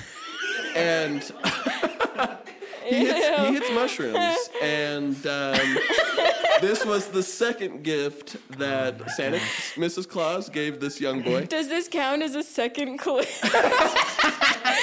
and 0.76 1.22
he 2.84 2.96
hits 3.06 3.26
he 3.40 3.52
hits 3.54 3.70
mushrooms, 3.72 4.36
and 4.60 5.16
um, 5.26 5.78
this 6.60 6.84
was 6.84 7.08
the 7.08 7.22
second 7.22 7.82
gift 7.82 8.36
that 8.58 9.10
Santa 9.12 9.38
Mrs. 9.76 10.06
Claus 10.06 10.50
gave 10.50 10.80
this 10.80 11.00
young 11.00 11.22
boy. 11.22 11.46
Does 11.46 11.68
this 11.68 11.88
count 11.88 12.22
as 12.22 12.34
a 12.34 12.42
second 12.42 12.98
clip? 12.98 13.28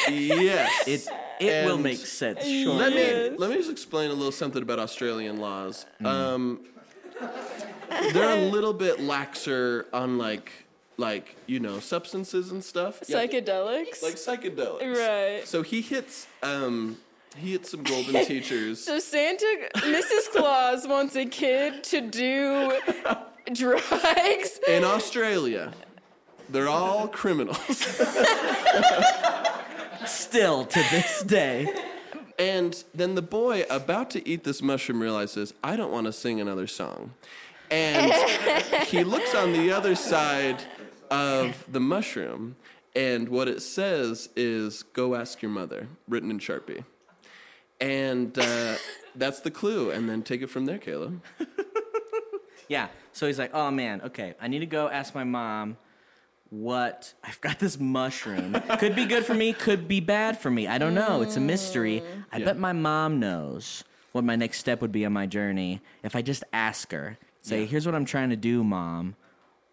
Yes, 0.08 0.88
it 0.88 1.08
it 1.40 1.66
will 1.66 1.78
make 1.78 1.98
sense. 1.98 2.44
Sure. 2.46 2.74
Let 2.74 2.94
me 2.94 3.38
let 3.38 3.50
me 3.50 3.58
just 3.58 3.72
explain 3.72 4.10
a 4.12 4.14
little 4.14 4.32
something 4.32 4.62
about 4.62 4.80
Australian 4.80 5.40
laws. 5.40 5.86
Um, 6.04 6.62
they're 8.14 8.38
a 8.38 8.50
little 8.50 8.74
bit 8.74 8.98
laxer 9.00 9.86
on 9.94 10.18
like 10.18 10.52
like 10.98 11.36
you 11.48 11.60
know 11.60 11.80
substances 11.80 12.52
and 12.52 12.64
stuff. 12.64 13.02
Yeah, 13.08 13.18
Psychedelics? 13.26 14.02
like 14.04 14.16
psychedelics. 14.16 14.96
Right. 14.96 15.48
So 15.48 15.62
he 15.62 15.82
hits 15.82 16.28
um 16.44 16.98
he 17.38 17.52
hits 17.52 17.72
some 17.72 17.84
golden 17.84 18.26
teachers. 18.26 18.84
So 18.84 19.00
Santa, 19.00 19.70
Mrs. 19.78 20.32
Claus 20.32 20.88
wants 20.88 21.16
a 21.16 21.26
kid 21.26 21.84
to 21.86 22.02
do 22.02 22.80
drugs. 23.54 24.60
In 24.68 24.84
Australia, 24.84 25.74
they're 26.50 26.70
all 26.70 27.08
criminals. 27.08 28.00
Still 30.08 30.66
to 30.66 30.80
this 30.92 31.24
day. 31.24 31.74
And 32.38 32.84
then 32.94 33.16
the 33.16 33.22
boy, 33.22 33.64
about 33.70 34.10
to 34.12 34.28
eat 34.28 34.44
this 34.44 34.62
mushroom, 34.62 35.02
realizes, 35.02 35.54
I 35.64 35.76
don't 35.76 35.92
want 35.92 36.06
to 36.08 36.14
sing 36.14 36.42
another 36.42 36.68
song. 36.68 37.14
And 37.72 38.12
he 38.88 39.04
looks 39.04 39.34
on 39.34 39.54
the 39.54 39.72
other 39.72 39.96
side 39.96 40.62
of 41.10 41.66
the 41.72 41.80
mushroom, 41.80 42.56
and 42.96 43.30
what 43.30 43.48
it 43.48 43.62
says 43.62 44.30
is, 44.36 44.84
Go 44.84 45.16
ask 45.16 45.42
your 45.42 45.52
mother, 45.52 45.88
written 46.08 46.30
in 46.30 46.40
Sharpie. 46.40 46.84
And 47.80 48.38
uh, 48.38 48.76
that's 49.16 49.40
the 49.40 49.52
clue. 49.52 49.92
And 49.92 50.10
then 50.10 50.22
take 50.22 50.42
it 50.42 50.48
from 50.48 50.66
there, 50.66 50.78
Caleb. 50.78 51.22
Yeah. 52.68 52.88
So 53.14 53.28
he's 53.28 53.40
like, 53.40 53.54
oh 53.54 53.72
man, 53.72 54.02
okay, 54.02 54.36
I 54.42 54.48
need 54.48 54.60
to 54.60 54.66
go 54.66 54.90
ask 54.90 55.16
my 55.16 55.24
mom 55.24 55.78
what 56.50 57.14
I've 57.24 57.42
got 57.42 57.60
this 57.60 57.80
mushroom. 57.80 58.54
could 58.80 58.96
be 58.96 59.06
good 59.06 59.26
for 59.26 59.34
me, 59.34 59.54
could 59.54 59.88
be 59.88 60.00
bad 60.00 60.38
for 60.40 60.50
me. 60.52 60.68
I 60.68 60.78
don't 60.78 60.94
know. 60.94 61.22
It's 61.22 61.36
a 61.36 61.40
mystery. 61.42 62.04
I 62.32 62.38
Yeah. 62.38 62.46
bet 62.46 62.58
my 62.58 62.74
mom 62.74 63.20
knows 63.20 63.84
what 64.12 64.24
my 64.24 64.36
next 64.36 64.60
step 64.60 64.82
would 64.82 64.92
be 64.92 65.06
on 65.06 65.14
my 65.14 65.26
journey 65.26 65.82
if 66.04 66.16
I 66.16 66.22
just 66.22 66.44
ask 66.54 66.92
her. 66.92 67.18
Say, 67.42 67.66
here's 67.66 67.86
what 67.86 67.94
I'm 67.94 68.06
trying 68.06 68.30
to 68.32 68.36
do, 68.36 68.64
mom. 68.64 69.16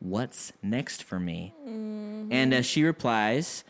What's 0.00 0.52
next 0.62 1.04
for 1.04 1.18
me? 1.20 1.54
And 1.64 2.52
uh, 2.52 2.62
she 2.62 2.82
replies, 2.82 3.64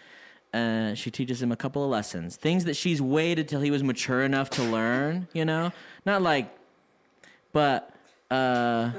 uh, 0.54 0.94
she 0.94 1.11
teaches 1.11 1.42
him 1.42 1.52
a 1.52 1.56
couple 1.56 1.85
of 1.85 1.90
lessons, 1.90 2.37
things 2.37 2.64
that 2.64 2.75
she's 2.75 3.00
waited 3.02 3.49
till 3.49 3.61
he 3.61 3.71
was 3.71 3.82
mature 3.82 4.23
enough 4.23 4.49
to 4.50 4.62
learn. 4.62 5.28
You 5.35 5.44
know, 5.44 5.73
not 6.06 6.23
like, 6.23 6.49
but 7.52 7.94
uh, 8.30 8.90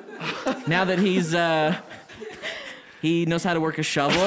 now 0.68 0.86
that 0.86 1.00
he's 1.00 1.34
uh, 1.34 1.76
He 3.04 3.26
knows 3.28 3.44
how 3.44 3.54
to 3.54 3.60
work 3.60 3.78
a 3.78 3.84
shovel. 3.84 4.18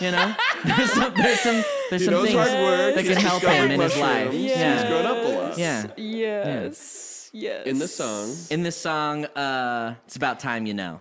you 0.00 0.10
know, 0.10 0.34
there's 0.64 0.90
some 0.90 1.14
there's 1.14 1.40
some 1.40 1.62
there's 1.90 2.02
He 2.02 2.08
some 2.08 2.24
things 2.24 2.34
hard 2.34 2.50
work. 2.64 2.94
that 2.96 3.04
He's 3.04 3.12
can 3.14 3.22
help 3.24 3.42
him 3.44 3.70
in 3.70 3.80
his 3.80 3.96
life. 3.96 4.24
mushrooms. 4.26 4.44
Yeah. 4.50 4.74
He's 4.80 4.88
grown 4.88 5.06
up 5.06 5.16
a 5.24 5.28
lot. 5.28 5.58
Yeah. 5.58 5.86
Yes. 5.96 7.30
Yes. 7.32 7.66
In 7.66 7.78
the 7.78 7.86
song, 7.86 8.34
In 8.50 8.62
this 8.64 8.76
song, 8.76 9.24
uh, 9.26 9.94
it's 10.06 10.16
about 10.16 10.40
time 10.40 10.66
you 10.66 10.74
know. 10.74 10.98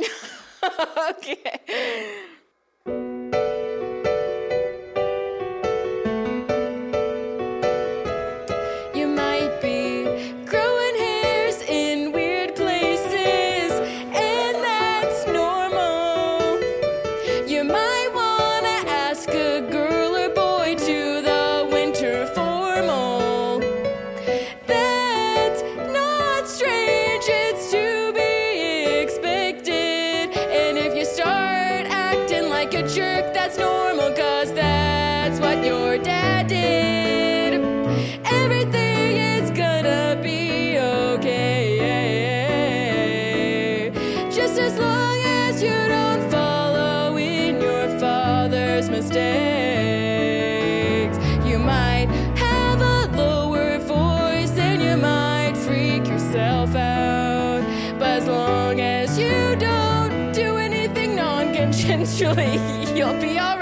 Okay. 1.10 1.60
you'll 62.94 63.18
be 63.20 63.40
alright. 63.40 63.57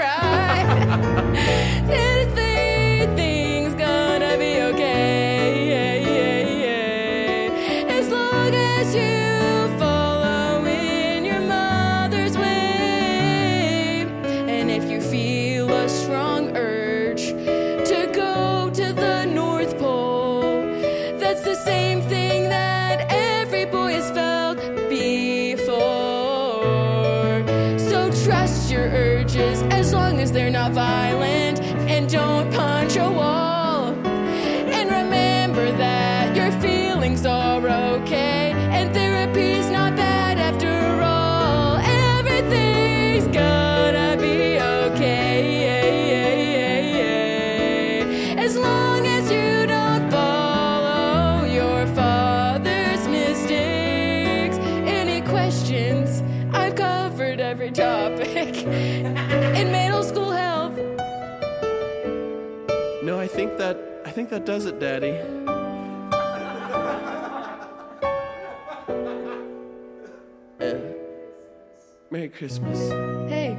Think 64.27 64.45
that 64.45 64.51
does 64.51 64.65
it, 64.65 64.79
Daddy. 64.79 65.11
And 70.59 70.95
Merry 72.11 72.29
Christmas. 72.29 72.77
Hey, 73.29 73.57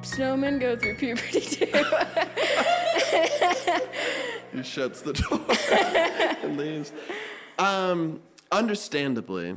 snowmen 0.00 0.60
go 0.60 0.76
through 0.76 0.94
puberty 0.96 1.40
too. 1.40 1.66
He 4.52 4.62
shuts 4.62 5.02
the 5.02 5.12
door 5.12 5.44
and 6.42 6.56
leaves. 6.56 6.92
Um, 7.58 8.22
understandably, 8.50 9.56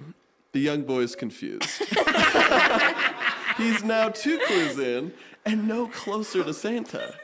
the 0.52 0.60
young 0.60 0.82
boy 0.82 1.02
is 1.02 1.16
confused. 1.16 1.70
He's 3.58 3.84
now 3.84 4.10
two 4.10 4.40
clues 4.40 4.78
in 4.78 5.14
and 5.46 5.68
no 5.68 5.88
closer 5.88 6.44
to 6.44 6.54
Santa, 6.54 7.16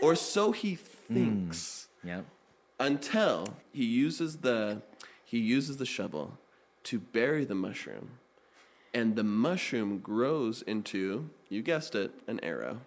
or 0.00 0.14
so 0.14 0.52
he 0.52 0.76
thinks. 0.76 1.88
Yep. 2.04 2.24
Until 2.78 3.54
he 3.72 3.84
uses 3.84 4.38
the 4.38 4.82
he 5.24 5.38
uses 5.38 5.78
the 5.78 5.86
shovel 5.86 6.38
to 6.84 6.98
bury 7.00 7.44
the 7.44 7.54
mushroom, 7.54 8.10
and 8.94 9.16
the 9.16 9.24
mushroom 9.24 9.98
grows 9.98 10.62
into 10.62 11.30
you 11.48 11.62
guessed 11.62 11.94
it 11.94 12.12
an 12.26 12.40
arrow, 12.42 12.80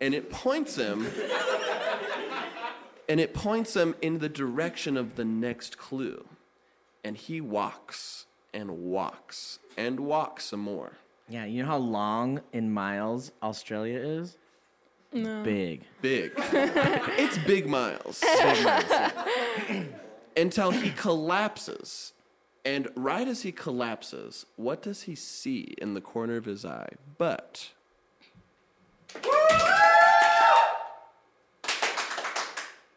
and 0.00 0.14
it 0.14 0.30
points 0.30 0.76
him. 0.76 1.06
and 3.08 3.18
it 3.18 3.34
points 3.34 3.74
him 3.74 3.94
in 4.00 4.18
the 4.18 4.28
direction 4.28 4.96
of 4.96 5.16
the 5.16 5.24
next 5.24 5.76
clue. 5.76 6.24
And 7.02 7.16
he 7.16 7.40
walks 7.40 8.26
and 8.54 8.70
walks 8.70 9.58
and 9.76 10.00
walks 10.00 10.44
some 10.44 10.60
more. 10.60 10.92
Yeah, 11.28 11.44
you 11.44 11.62
know 11.62 11.68
how 11.68 11.78
long 11.78 12.40
in 12.52 12.72
miles 12.72 13.32
Australia 13.42 13.98
is? 13.98 14.36
No. 15.12 15.42
Big. 15.42 15.84
Big. 16.00 16.32
it's 16.36 17.38
big 17.38 17.66
miles. 17.66 18.20
Big 18.42 18.64
miles. 18.64 18.84
Until 20.36 20.70
he 20.70 20.90
collapses. 20.90 22.12
And 22.64 22.88
right 22.94 23.26
as 23.26 23.42
he 23.42 23.52
collapses, 23.52 24.46
what 24.56 24.82
does 24.82 25.02
he 25.02 25.14
see 25.14 25.74
in 25.78 25.94
the 25.94 26.00
corner 26.00 26.36
of 26.36 26.44
his 26.44 26.64
eye? 26.64 26.90
But. 27.18 27.70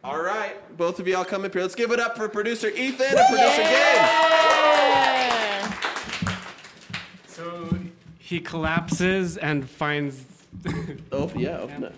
All 0.04 0.22
right, 0.22 0.56
both 0.78 1.00
of 1.00 1.08
y'all 1.08 1.24
come 1.24 1.46
up 1.46 1.54
here. 1.54 1.62
Let's 1.62 1.76
give 1.76 1.92
it 1.92 2.00
up 2.00 2.18
for 2.18 2.28
producer 2.28 2.68
Ethan 2.68 3.18
and 3.18 3.28
producer 3.30 3.64
Gabe. 3.64 4.10
So 7.26 7.78
he 8.20 8.42
collapses 8.42 9.38
and 9.38 9.68
finds. 9.68 10.26
Oh, 11.12 11.32
yeah, 11.36 11.58
oh, 11.60 11.64
open 11.64 11.84
it. 11.84 11.96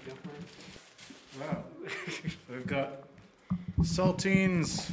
Wow. 1.40 1.64
We've 2.50 2.68
got 2.68 3.04
saltines, 3.82 4.92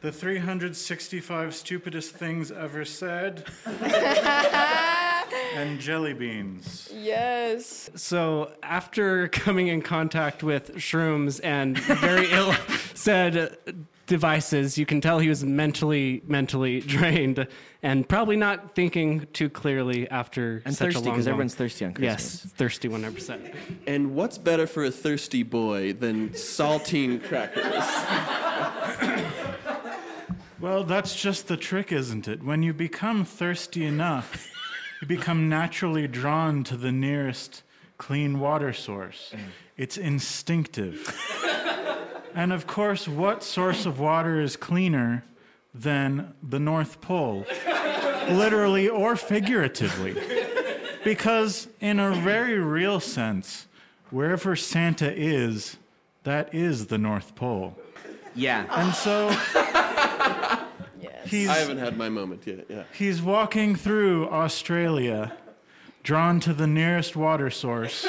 the 0.00 0.12
365 0.12 1.54
stupidest 1.54 2.14
things 2.14 2.52
ever 2.52 2.84
said, 2.84 3.44
and 5.54 5.80
jelly 5.80 6.12
beans. 6.14 6.90
Yes. 6.94 7.90
So 7.94 8.52
after 8.62 9.28
coming 9.28 9.68
in 9.68 9.82
contact 9.82 10.42
with 10.42 10.76
shrooms 10.76 11.40
and 11.42 11.78
very 11.78 12.30
ill 12.30 12.54
said 12.94 13.56
devices, 14.08 14.76
you 14.76 14.84
can 14.84 15.00
tell 15.00 15.20
he 15.20 15.28
was 15.28 15.44
mentally 15.44 16.22
mentally 16.26 16.80
drained 16.94 17.46
and 17.82 18.08
probably 18.08 18.36
not 18.36 18.74
thinking 18.74 19.28
too 19.32 19.48
clearly 19.48 20.10
after 20.10 20.62
And 20.64 20.74
such 20.74 20.94
thirsty 20.94 20.98
a 20.98 21.02
long 21.02 21.14
because 21.14 21.28
everyone's 21.28 21.54
thirsty 21.54 21.84
on 21.84 21.94
Christmas. 21.94 22.44
Yes, 22.44 22.52
thirsty 22.54 22.88
100%. 22.88 23.54
And 23.86 24.16
what's 24.16 24.36
better 24.36 24.66
for 24.66 24.84
a 24.84 24.90
thirsty 24.90 25.44
boy 25.44 25.92
than 25.92 26.30
saltine 26.30 27.22
crackers? 27.22 27.84
Well, 30.60 30.82
that's 30.82 31.14
just 31.14 31.46
the 31.46 31.56
trick, 31.56 31.92
isn't 31.92 32.26
it? 32.26 32.42
When 32.42 32.64
you 32.64 32.72
become 32.72 33.24
thirsty 33.24 33.84
enough, 33.86 34.50
you 35.00 35.06
become 35.06 35.48
naturally 35.48 36.08
drawn 36.08 36.64
to 36.64 36.76
the 36.76 36.90
nearest 36.90 37.62
clean 37.96 38.40
water 38.40 38.72
source. 38.72 39.32
It's 39.76 39.96
instinctive. 39.96 41.16
And 42.34 42.52
of 42.52 42.66
course, 42.66 43.06
what 43.08 43.42
source 43.42 43.86
of 43.86 43.98
water 44.00 44.40
is 44.40 44.56
cleaner 44.56 45.24
than 45.74 46.34
the 46.42 46.58
North 46.58 47.00
Pole? 47.00 47.46
Literally 48.28 48.88
or 48.88 49.16
figuratively. 49.16 50.16
Because, 51.04 51.68
in 51.80 51.98
a 51.98 52.12
very 52.14 52.58
real 52.58 53.00
sense, 53.00 53.66
wherever 54.10 54.54
Santa 54.56 55.12
is, 55.14 55.76
that 56.24 56.54
is 56.54 56.86
the 56.88 56.98
North 56.98 57.34
Pole. 57.34 57.76
Yeah. 58.34 58.66
And 58.70 58.94
so 58.94 59.28
Yes. 61.00 61.28
he's 61.30 61.48
I 61.48 61.54
haven't 61.58 61.78
had 61.78 61.96
my 61.96 62.08
moment 62.08 62.42
yet, 62.46 62.66
yeah. 62.68 62.82
He's 62.92 63.22
walking 63.22 63.74
through 63.76 64.28
Australia 64.28 65.32
drawn 66.02 66.40
to 66.40 66.52
the 66.52 66.66
nearest 66.66 67.16
water 67.16 67.50
source. 67.50 68.06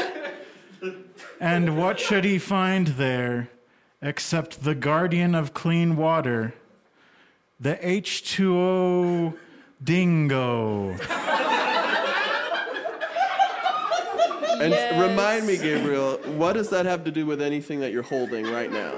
And 1.40 1.78
what 1.78 2.00
should 2.00 2.24
he 2.26 2.38
find 2.38 2.88
there 2.88 3.50
except 4.02 4.64
the 4.64 4.76
guardian 4.76 5.36
of 5.36 5.54
clean 5.54 5.96
water, 5.96 6.54
the 7.60 7.76
H2O 7.76 9.34
dingo? 9.84 10.96
And 14.62 14.72
Yes. 14.74 15.00
remind 15.02 15.48
me, 15.48 15.58
Gabriel, 15.58 16.18
what 16.36 16.54
does 16.54 16.70
that 16.72 16.86
have 16.86 17.06
to 17.06 17.12
do 17.12 17.26
with 17.26 17.42
anything 17.42 17.80
that 17.80 17.94
you're 17.94 18.04
holding 18.04 18.46
right 18.52 18.70
now? 18.72 18.92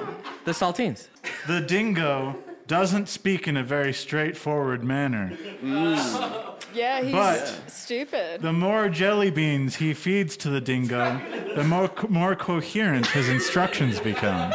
The 0.46 0.54
saltines. 0.54 1.08
The 1.46 1.62
dingo 1.62 2.36
doesn't 2.66 3.08
speak 3.10 3.48
in 3.48 3.58
a 3.58 3.64
very 3.64 3.94
straightforward 3.94 4.84
manner. 4.84 5.34
Mm. 5.64 6.56
Yeah, 6.74 7.02
he's 7.04 7.12
But- 7.12 7.54
stupid. 7.68 8.42
The 8.42 8.54
more 8.54 8.90
jelly 8.90 9.30
beans 9.30 9.76
he 9.76 9.94
feeds 9.94 10.36
to 10.38 10.50
the 10.50 10.62
dingo, 10.62 11.22
the 11.56 11.64
more, 11.64 11.92
more 12.10 12.36
coherent 12.36 13.06
his 13.08 13.30
instructions 13.30 14.00
become. 14.00 14.52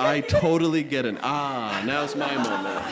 I 0.00 0.20
totally 0.20 0.82
get 0.82 1.04
it. 1.04 1.16
Ah, 1.22 1.82
now's 1.84 2.16
my 2.16 2.34
moment. 2.36 2.84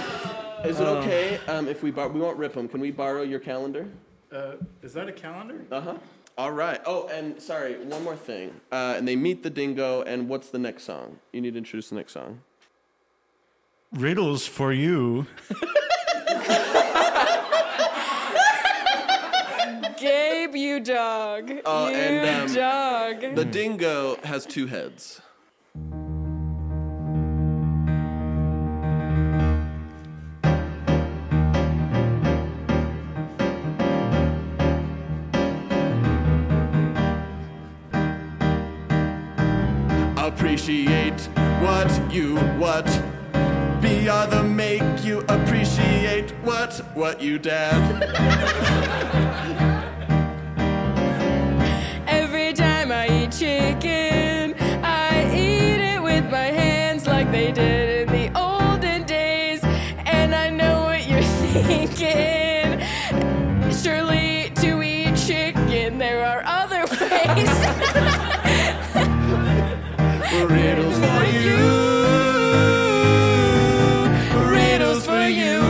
Is 0.66 0.80
it 0.80 0.84
okay 0.86 1.38
um, 1.48 1.68
if 1.68 1.82
we 1.82 1.90
bar- 1.90 2.08
we 2.08 2.20
won't 2.20 2.36
rip 2.36 2.52
them? 2.54 2.68
Can 2.68 2.80
we 2.80 2.90
borrow 2.90 3.22
your 3.22 3.38
calendar? 3.40 3.88
Uh, 4.30 4.52
is 4.82 4.92
that 4.92 5.08
a 5.08 5.12
calendar? 5.12 5.64
Uh 5.70 5.80
huh. 5.80 5.94
All 6.36 6.52
right. 6.52 6.80
Oh, 6.84 7.08
and 7.08 7.40
sorry, 7.40 7.78
one 7.84 8.04
more 8.04 8.14
thing. 8.16 8.52
Uh, 8.70 8.94
and 8.96 9.08
they 9.08 9.16
meet 9.16 9.42
the 9.42 9.50
dingo, 9.50 10.02
and 10.02 10.28
what's 10.28 10.50
the 10.50 10.58
next 10.58 10.84
song? 10.84 11.18
You 11.32 11.40
need 11.40 11.52
to 11.52 11.58
introduce 11.58 11.88
the 11.88 11.96
next 11.96 12.12
song. 12.12 12.42
Riddles 13.92 14.46
for 14.46 14.72
you. 14.72 15.26
Gabe, 19.98 20.54
you 20.54 20.78
dog. 20.80 21.50
Oh, 21.64 21.88
you 21.88 21.96
and, 21.96 22.50
um, 22.50 22.54
dog. 22.54 23.34
The 23.34 23.44
dingo 23.44 24.16
has 24.22 24.46
two 24.46 24.66
heads. 24.66 25.20
Appreciate 40.68 41.22
what 41.62 42.12
you 42.12 42.36
what. 42.58 42.84
Be 43.80 44.06
are 44.10 44.26
the 44.26 44.42
make 44.42 45.02
you 45.02 45.20
appreciate 45.20 46.32
what 46.44 46.84
what 46.94 47.22
you 47.22 47.38
dad. 47.38 48.04
Riddles 70.48 70.98
for 70.98 71.24
you. 71.24 71.56
Riddles 74.50 75.04
for 75.04 75.26
you. 75.28 75.60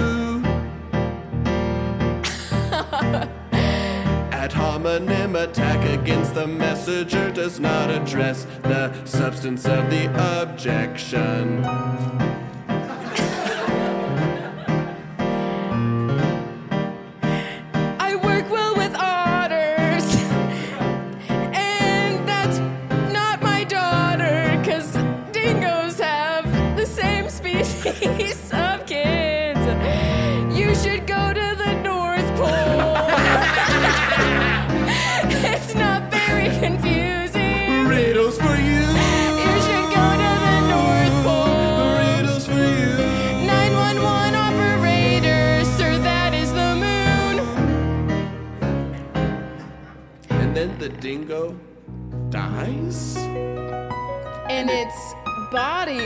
Ad 4.32 4.52
hominem 4.52 5.34
attack 5.34 5.84
against 5.98 6.34
the 6.34 6.46
messenger 6.46 7.30
does 7.32 7.58
not 7.58 7.90
address 7.90 8.46
the 8.62 8.92
substance 9.04 9.66
of 9.66 9.90
the 9.90 10.06
objection. 10.42 11.64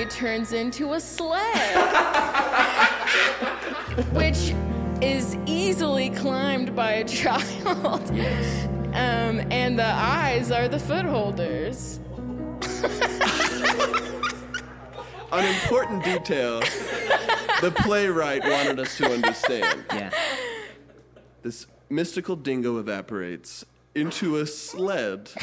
Body 0.03 0.17
turns 0.17 0.53
into 0.53 0.95
a 0.95 1.01
sled, 1.01 1.41
which 4.13 4.55
is 5.01 5.37
easily 5.47 6.11
climbed 6.11 6.75
by 6.75 6.93
a 6.93 7.05
child. 7.05 8.11
Um, 8.95 9.41
and 9.51 9.79
the 9.79 9.87
eyes 9.87 10.51
are 10.51 10.69
the 10.69 10.79
footholders. 10.79 12.01
An 15.33 15.47
important 15.47 16.05
detail 16.05 16.61
the 17.61 17.73
playwright 17.77 18.43
wanted 18.43 18.81
us 18.81 18.97
to 18.99 19.13
understand. 19.13 19.85
Yeah. 19.93 20.11
This 21.43 21.67
mystical 21.89 22.37
dingo 22.37 22.79
evaporates 22.79 23.65
into 23.95 24.39
a 24.39 24.47
sled. 24.47 25.31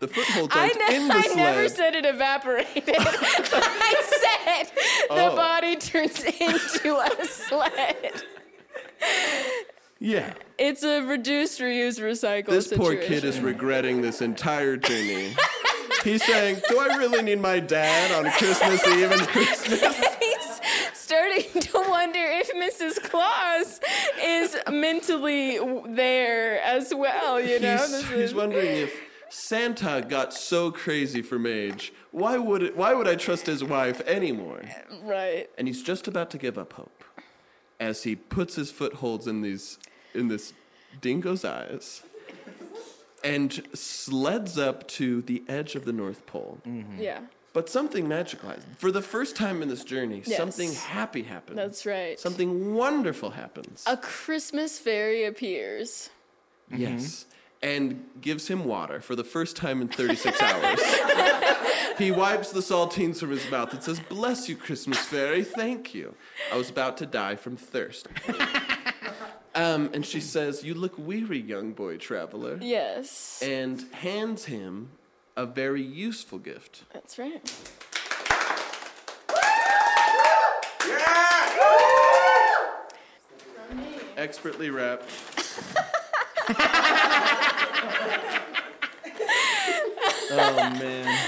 The 0.00 0.08
footholds 0.08 0.54
I, 0.54 0.60
aren't 0.60 0.78
ne- 0.88 0.96
in 0.96 1.08
the 1.08 1.14
I 1.14 1.22
sled. 1.22 1.36
never 1.36 1.68
said 1.68 1.94
it 1.94 2.04
evaporated. 2.06 2.84
I 2.98 4.02
said 4.06 4.72
the 5.08 5.32
Oh. 5.32 5.36
body 5.36 5.76
turns 5.76 6.22
into 6.24 6.96
a 6.96 7.24
sled. 7.24 8.22
yeah. 9.98 10.34
It's 10.58 10.82
a 10.82 11.02
reduce, 11.02 11.58
reuse, 11.58 12.00
recycle 12.00 12.46
This 12.46 12.72
poor 12.72 12.96
kid 12.96 13.24
is 13.24 13.40
regretting 13.40 14.02
this 14.02 14.20
entire 14.22 14.76
journey. 14.76 15.34
He's 16.04 16.24
saying, 16.24 16.60
Do 16.68 16.78
I 16.78 16.96
really 16.96 17.22
need 17.22 17.40
my 17.40 17.58
dad 17.60 18.12
on 18.12 18.30
Christmas 18.32 18.86
Eve 18.86 19.10
and 19.10 19.22
Christmas? 19.22 19.80
He's 20.20 20.60
starting 20.94 21.60
to 21.60 21.78
wonder 21.88 22.20
if 22.22 22.52
Mrs. 22.54 23.02
Claus 23.02 23.80
is 24.22 24.56
mentally 24.70 25.58
there 25.88 26.60
as 26.62 26.94
well, 26.94 27.40
you 27.40 27.58
know? 27.58 27.76
He's, 27.78 28.08
he's 28.10 28.34
wondering 28.34 28.66
if 28.66 28.94
Santa 29.30 30.04
got 30.08 30.32
so 30.32 30.70
crazy 30.70 31.22
for 31.22 31.38
Mage, 31.38 31.92
why 32.10 32.38
would 32.38 32.62
it, 32.62 32.76
why 32.76 32.94
would 32.94 33.06
I 33.08 33.14
trust 33.14 33.46
his 33.46 33.62
wife 33.62 34.00
anymore? 34.02 34.62
right. 35.02 35.48
And 35.58 35.68
he's 35.68 35.82
just 35.82 36.08
about 36.08 36.30
to 36.30 36.38
give 36.38 36.56
up 36.58 36.72
hope 36.74 37.04
as 37.80 38.02
he 38.04 38.16
puts 38.16 38.54
his 38.56 38.70
footholds 38.70 39.26
in 39.26 39.42
these 39.42 39.78
in 40.14 40.28
this 40.28 40.52
dingo's 41.00 41.44
eyes 41.44 42.02
and 43.22 43.62
sleds 43.74 44.58
up 44.58 44.86
to 44.88 45.22
the 45.22 45.42
edge 45.48 45.74
of 45.74 45.84
the 45.84 45.92
North 45.92 46.24
Pole. 46.26 46.58
Mm-hmm. 46.66 47.00
Yeah, 47.00 47.20
But 47.52 47.68
something 47.68 48.06
magical 48.08 48.48
happens. 48.48 48.76
For 48.78 48.90
the 48.90 49.02
first 49.02 49.36
time 49.36 49.60
in 49.62 49.68
this 49.68 49.84
journey, 49.84 50.22
Yes. 50.24 50.38
something 50.38 50.72
happy 50.72 51.22
happens. 51.22 51.56
that's 51.56 51.84
right. 51.84 52.18
Something 52.18 52.74
wonderful 52.74 53.30
happens. 53.30 53.84
A 53.86 53.96
Christmas 53.96 54.78
fairy 54.78 55.24
appears. 55.24 56.10
Yes. 56.74 56.90
Mm-hmm. 57.24 57.37
And 57.60 58.04
gives 58.20 58.46
him 58.46 58.64
water 58.64 59.00
for 59.00 59.16
the 59.16 59.24
first 59.24 59.56
time 59.56 59.80
in 59.82 59.88
36 59.88 60.40
hours. 60.40 60.80
he 61.98 62.12
wipes 62.12 62.52
the 62.52 62.60
saltines 62.60 63.18
from 63.18 63.30
his 63.30 63.50
mouth 63.50 63.72
and 63.72 63.82
says, 63.82 63.98
Bless 64.08 64.48
you, 64.48 64.54
Christmas 64.54 64.98
fairy. 64.98 65.42
Thank 65.42 65.92
you. 65.92 66.14
I 66.52 66.56
was 66.56 66.70
about 66.70 66.96
to 66.98 67.06
die 67.06 67.34
from 67.34 67.56
thirst. 67.56 68.06
um, 69.56 69.90
and 69.92 70.06
she 70.06 70.20
says, 70.20 70.62
You 70.62 70.74
look 70.74 70.94
weary, 70.96 71.40
young 71.40 71.72
boy 71.72 71.96
traveler. 71.96 72.58
Yes, 72.62 73.42
And 73.42 73.84
hands 73.92 74.44
him 74.44 74.90
a 75.36 75.44
very 75.44 75.82
useful 75.82 76.38
gift. 76.38 76.84
that's 76.92 77.18
right. 77.18 77.42
Expertly 84.16 84.70
wrapped. 84.70 85.08
oh, 90.30 90.54
man. 90.80 91.18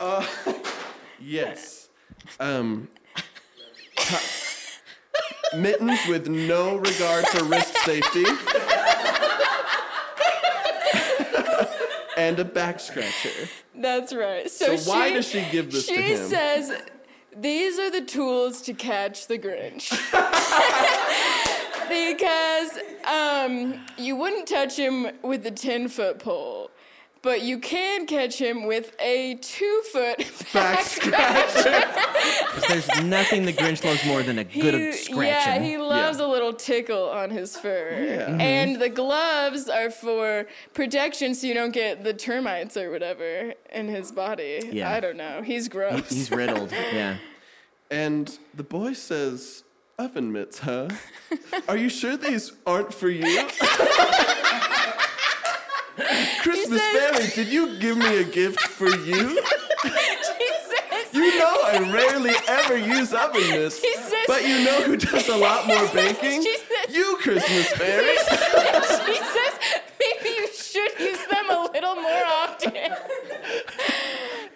Uh, 0.00 0.26
yes. 1.20 1.88
Um, 2.40 2.88
mittens 5.56 6.00
with 6.08 6.28
no 6.28 6.76
regard 6.76 7.26
for 7.28 7.44
wrist 7.44 7.76
safety. 7.78 8.24
and 12.16 12.38
a 12.38 12.44
back 12.44 12.80
scratcher. 12.80 13.48
That's 13.74 14.14
right. 14.14 14.50
So, 14.50 14.76
So 14.76 14.90
why 14.90 15.08
she- 15.08 15.14
does 15.14 15.28
she 15.28 15.44
give 15.50 15.72
this 15.72 15.86
to 15.86 15.94
him? 15.94 16.02
She 16.02 16.16
says, 16.16 16.72
"These 17.36 17.78
are 17.78 17.90
the 17.90 18.02
tools 18.02 18.62
to 18.62 18.74
catch 18.74 19.26
the 19.26 19.38
Grinch." 19.38 19.90
because 21.88 22.78
um, 23.04 23.74
you 23.98 24.16
wouldn't 24.16 24.46
touch 24.46 24.76
him 24.76 25.08
with 25.22 25.44
a 25.46 25.50
ten 25.50 25.88
foot 25.88 26.18
pole, 26.18 26.70
but 27.22 27.42
you 27.42 27.58
can 27.58 28.04
catch 28.06 28.40
him 28.40 28.64
with 28.66 28.94
a 29.00 29.36
two 29.36 29.82
foot 29.92 30.18
Back 30.52 30.80
scratcher. 30.84 31.84
There's 32.68 33.02
nothing 33.04 33.44
the 33.44 33.52
Grinch 33.52 33.84
loves 33.84 34.04
more 34.04 34.22
than 34.22 34.38
a 34.38 34.44
good 34.44 34.74
He- 34.74 34.92
scratching. 34.92 35.62
Yeah, 35.62 35.68
he 35.68 35.78
loves 35.78 36.18
Yeah. 36.18 36.26
a 36.26 36.28
little 36.28 36.52
tickle 36.52 37.08
on 37.08 37.30
his 37.30 37.56
fur. 37.56 37.90
Yeah, 38.04 38.26
mm-hmm. 38.28 38.40
And 38.40 38.80
the 38.80 38.88
gloves 38.88 39.68
are 39.68 39.90
for 39.90 40.46
protection 40.74 41.34
so 41.34 41.46
you 41.46 41.54
don't 41.54 41.72
get 41.72 42.04
the 42.04 42.12
termites 42.12 42.76
or 42.76 42.90
whatever 42.90 43.54
in 43.72 43.88
his 43.88 44.10
body. 44.12 44.68
Yeah. 44.72 44.90
I 44.90 45.00
don't 45.00 45.16
know. 45.16 45.42
He's 45.42 45.68
gross. 45.68 46.08
He's 46.10 46.30
riddled. 46.30 46.72
Yeah. 46.92 47.16
And 47.90 48.38
the 48.54 48.62
boy 48.62 48.94
says, 48.94 49.64
Oven 49.98 50.32
mitts, 50.32 50.58
huh? 50.60 50.88
Are 51.68 51.76
you 51.76 51.88
sure 51.90 52.16
these 52.16 52.52
aren't 52.66 52.92
for 52.94 53.08
you? 53.10 53.46
Christmas 56.42 56.80
says- 56.80 57.10
family, 57.10 57.28
did 57.34 57.48
you 57.52 57.76
give 57.78 57.96
me 57.96 58.18
a 58.18 58.24
gift 58.24 58.60
for 58.60 58.88
you? 58.88 59.42
says, 59.82 61.12
You 61.14 61.38
know 61.38 61.56
I 61.64 61.90
rarely 61.92 62.32
ever 62.48 62.76
use 62.76 63.12
oven 63.12 63.48
mitts. 63.50 63.80
Says- 63.80 64.12
but 64.26 64.46
you 64.46 64.64
know 64.64 64.82
who 64.82 64.96
does 64.96 65.28
a 65.28 65.36
lot 65.36 65.66
more 65.66 65.86
baking? 65.94 66.42
She 66.42 66.56
says- 66.56 66.94
You, 66.94 67.16
Christmas 67.20 67.68
fairy. 67.72 68.16
she 68.26 69.16
says 69.16 69.54
maybe 70.00 70.28
you 70.36 70.48
should 70.54 70.98
use 71.00 71.26
them 71.26 71.50
a 71.50 71.68
little 71.72 71.96
more 71.96 72.24
often. 72.26 72.72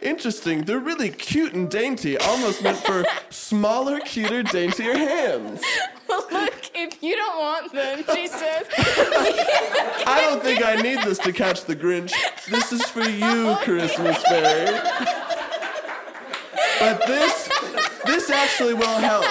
Interesting. 0.03 0.65
They're 0.65 0.79
really 0.79 1.11
cute 1.11 1.53
and 1.55 1.71
dainty, 1.71 2.17
almost 2.19 2.63
meant 2.63 2.79
for 2.79 3.05
smaller, 3.31 3.99
cuter, 4.01 4.43
daintier 4.43 4.97
hands. 4.97 5.63
Well, 7.07 7.13
look, 7.13 7.13
if 7.13 7.13
you 7.13 7.17
don't 7.17 7.39
want 7.39 7.73
them, 7.73 8.17
she 8.17 8.27
says, 8.29 8.67
I 10.07 10.27
don't 10.29 10.43
think 10.43 10.65
I 10.65 10.77
need 10.77 11.03
this 11.05 11.19
to 11.19 11.33
catch 11.33 11.65
the 11.65 11.77
Grinch. 11.77 12.13
This 12.49 12.73
is 12.73 12.83
for 12.83 13.03
you, 13.03 13.57
Christmas 13.63 14.23
fairy. 14.25 14.79
But 16.79 17.07
this, 17.07 17.49
this 18.05 18.31
actually 18.31 18.75
will 18.75 18.99
help 18.99 19.25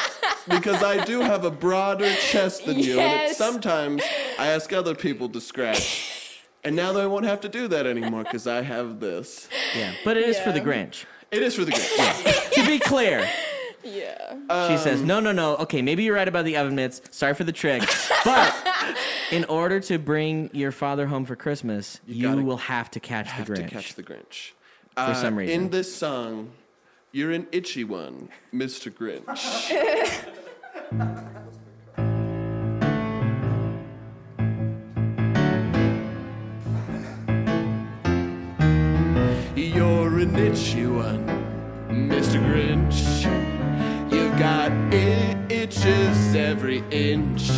because 0.47 0.83
I 0.83 1.03
do 1.05 1.21
have 1.21 1.43
a 1.43 1.51
broader 1.51 2.13
chest 2.15 2.65
than 2.65 2.79
you, 2.79 2.99
and 2.99 3.31
it, 3.31 3.35
sometimes 3.35 4.03
I 4.39 4.47
ask 4.47 4.73
other 4.73 4.95
people 4.95 5.29
to 5.29 5.41
scratch. 5.41 6.41
And 6.63 6.75
now 6.75 6.93
that 6.93 7.03
I 7.03 7.07
won't 7.07 7.25
have 7.25 7.41
to 7.41 7.49
do 7.49 7.67
that 7.67 7.85
anymore 7.85 8.23
because 8.23 8.47
I 8.47 8.63
have 8.63 8.99
this. 8.99 9.47
Yeah. 9.75 9.93
But 10.03 10.17
it 10.17 10.27
is 10.27 10.39
for 10.39 10.51
the 10.51 10.61
Grinch. 10.61 11.05
It 11.29 11.43
is 11.43 11.55
for 11.55 11.63
the 11.63 11.71
Grinch. 11.71 12.51
to 12.53 12.65
be 12.65 12.79
clear, 12.79 13.29
yeah. 13.86 14.67
she 14.67 14.78
says, 14.78 15.02
no, 15.02 15.19
no, 15.19 15.32
no. 15.32 15.56
Okay, 15.58 15.82
maybe 15.82 16.04
you're 16.04 16.15
right 16.15 16.28
about 16.28 16.45
the 16.45 16.58
oven 16.58 16.76
mitts. 16.76 17.02
Sorry 17.12 17.34
for 17.34 17.43
the 17.43 17.52
trick. 17.52 17.84
But 18.24 18.54
in 19.32 19.43
order 19.50 19.80
to 19.82 19.98
bring 20.00 20.50
your 20.54 20.71
father 20.71 21.08
home 21.08 21.26
for 21.26 21.36
Christmas, 21.36 22.00
you, 22.08 22.24
gotta 22.28 22.41
will 22.41 22.58
have 22.58 22.89
to 22.91 23.00
catch 23.00 23.32
have 23.32 23.48
the 23.48 23.54
Grinch. 23.54 23.58
to 23.58 23.69
catch 23.69 23.93
the 23.95 24.04
Grinch. 24.04 24.52
Uh, 24.98 25.13
For 25.13 25.19
some 25.19 25.36
reason. 25.38 25.54
In 25.54 25.69
this 25.69 25.93
song, 25.95 26.52
you're 27.12 27.32
an 27.32 27.48
itchy 27.52 27.84
one, 27.84 28.30
Mr. 28.54 28.91
Grinch. 28.91 30.26
You're 39.56 40.19
an 40.19 40.36
itchy 40.36 40.86
one, 40.86 41.26
Mr. 41.89 42.39
Grinch. 42.43 43.55
You've 44.15 44.39
got 44.39 44.71
itches 45.51 46.36
every 46.36 46.82
inch. 46.89 47.49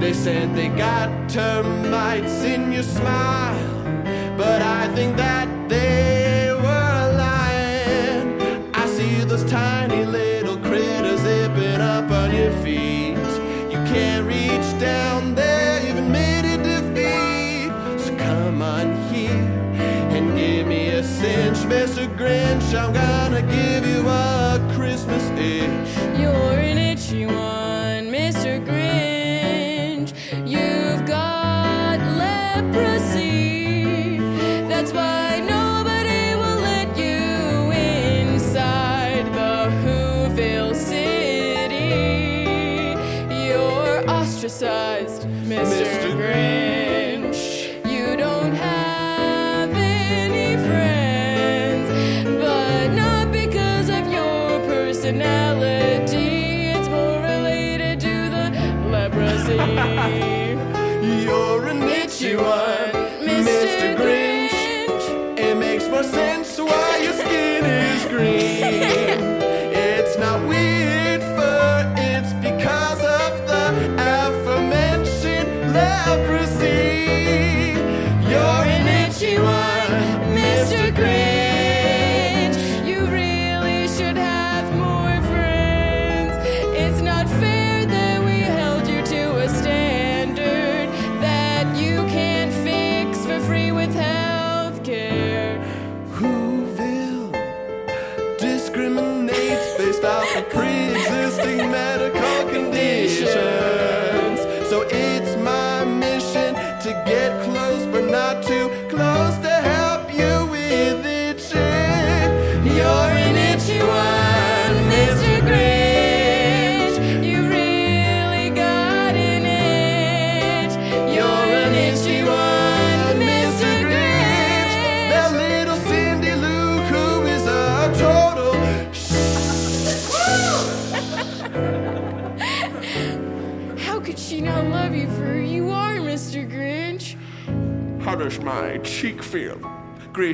They 0.00 0.12
said 0.12 0.56
they 0.56 0.66
got 0.68 1.08
termites 1.28 2.42
in 2.42 2.72
your 2.72 2.82
smile, 2.82 3.84
but 4.36 4.60
I 4.60 4.88
think 4.96 5.16
that 5.18 5.48
they 5.68 6.50
were 6.52 7.16
lying. 7.16 8.40
I 8.74 8.86
see 8.86 9.22
those 9.24 9.44
tiny 9.44 10.04
little 10.04 10.56
critters 10.56 11.20
zipping 11.20 11.80
up 11.80 12.10
on 12.10 12.34
your 12.34 12.50
feet. 12.64 13.16
You 13.72 13.78
can't 13.94 14.26
reach 14.26 14.68
down 14.80 15.36
there, 15.36 15.80
you've 15.86 15.96
admitted 15.96 16.64
defeat. 16.64 17.70
So 18.00 18.16
come 18.16 18.62
on 18.62 18.86
here 19.12 19.30
and 20.10 20.36
give 20.36 20.66
me 20.66 20.88
a 20.88 21.04
cinch, 21.04 21.58
Mr. 21.58 22.08
Grinch. 22.18 22.74
I'm 22.74 22.92
gonna 22.92 23.11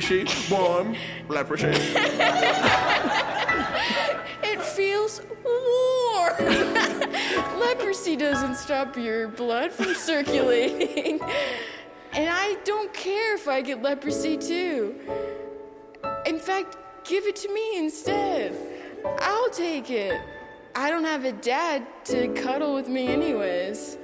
Greasy, 0.09 0.25
warm, 0.51 0.95
leprosy. 1.27 1.67
It 4.41 4.59
feels 4.63 5.21
warm. 5.45 6.33
Leprosy 7.59 8.15
doesn't 8.15 8.55
stop 8.55 8.97
your 8.97 9.27
blood 9.27 9.71
from 9.71 9.93
circulating. 9.93 11.21
and 12.13 12.27
I 12.27 12.57
don't 12.65 12.91
care 12.91 13.35
if 13.35 13.47
I 13.47 13.61
get 13.61 13.83
leprosy 13.83 14.35
too. 14.35 14.95
In 16.25 16.39
fact, 16.39 16.77
give 17.03 17.27
it 17.27 17.35
to 17.35 17.53
me 17.53 17.77
instead. 17.77 18.57
I'll 19.19 19.51
take 19.51 19.91
it. 19.91 20.19
I 20.73 20.89
don't 20.89 21.05
have 21.05 21.23
a 21.23 21.33
dad 21.33 21.85
to 22.05 22.29
cuddle 22.29 22.73
with 22.73 22.87
me, 22.87 23.09
anyways. 23.09 23.99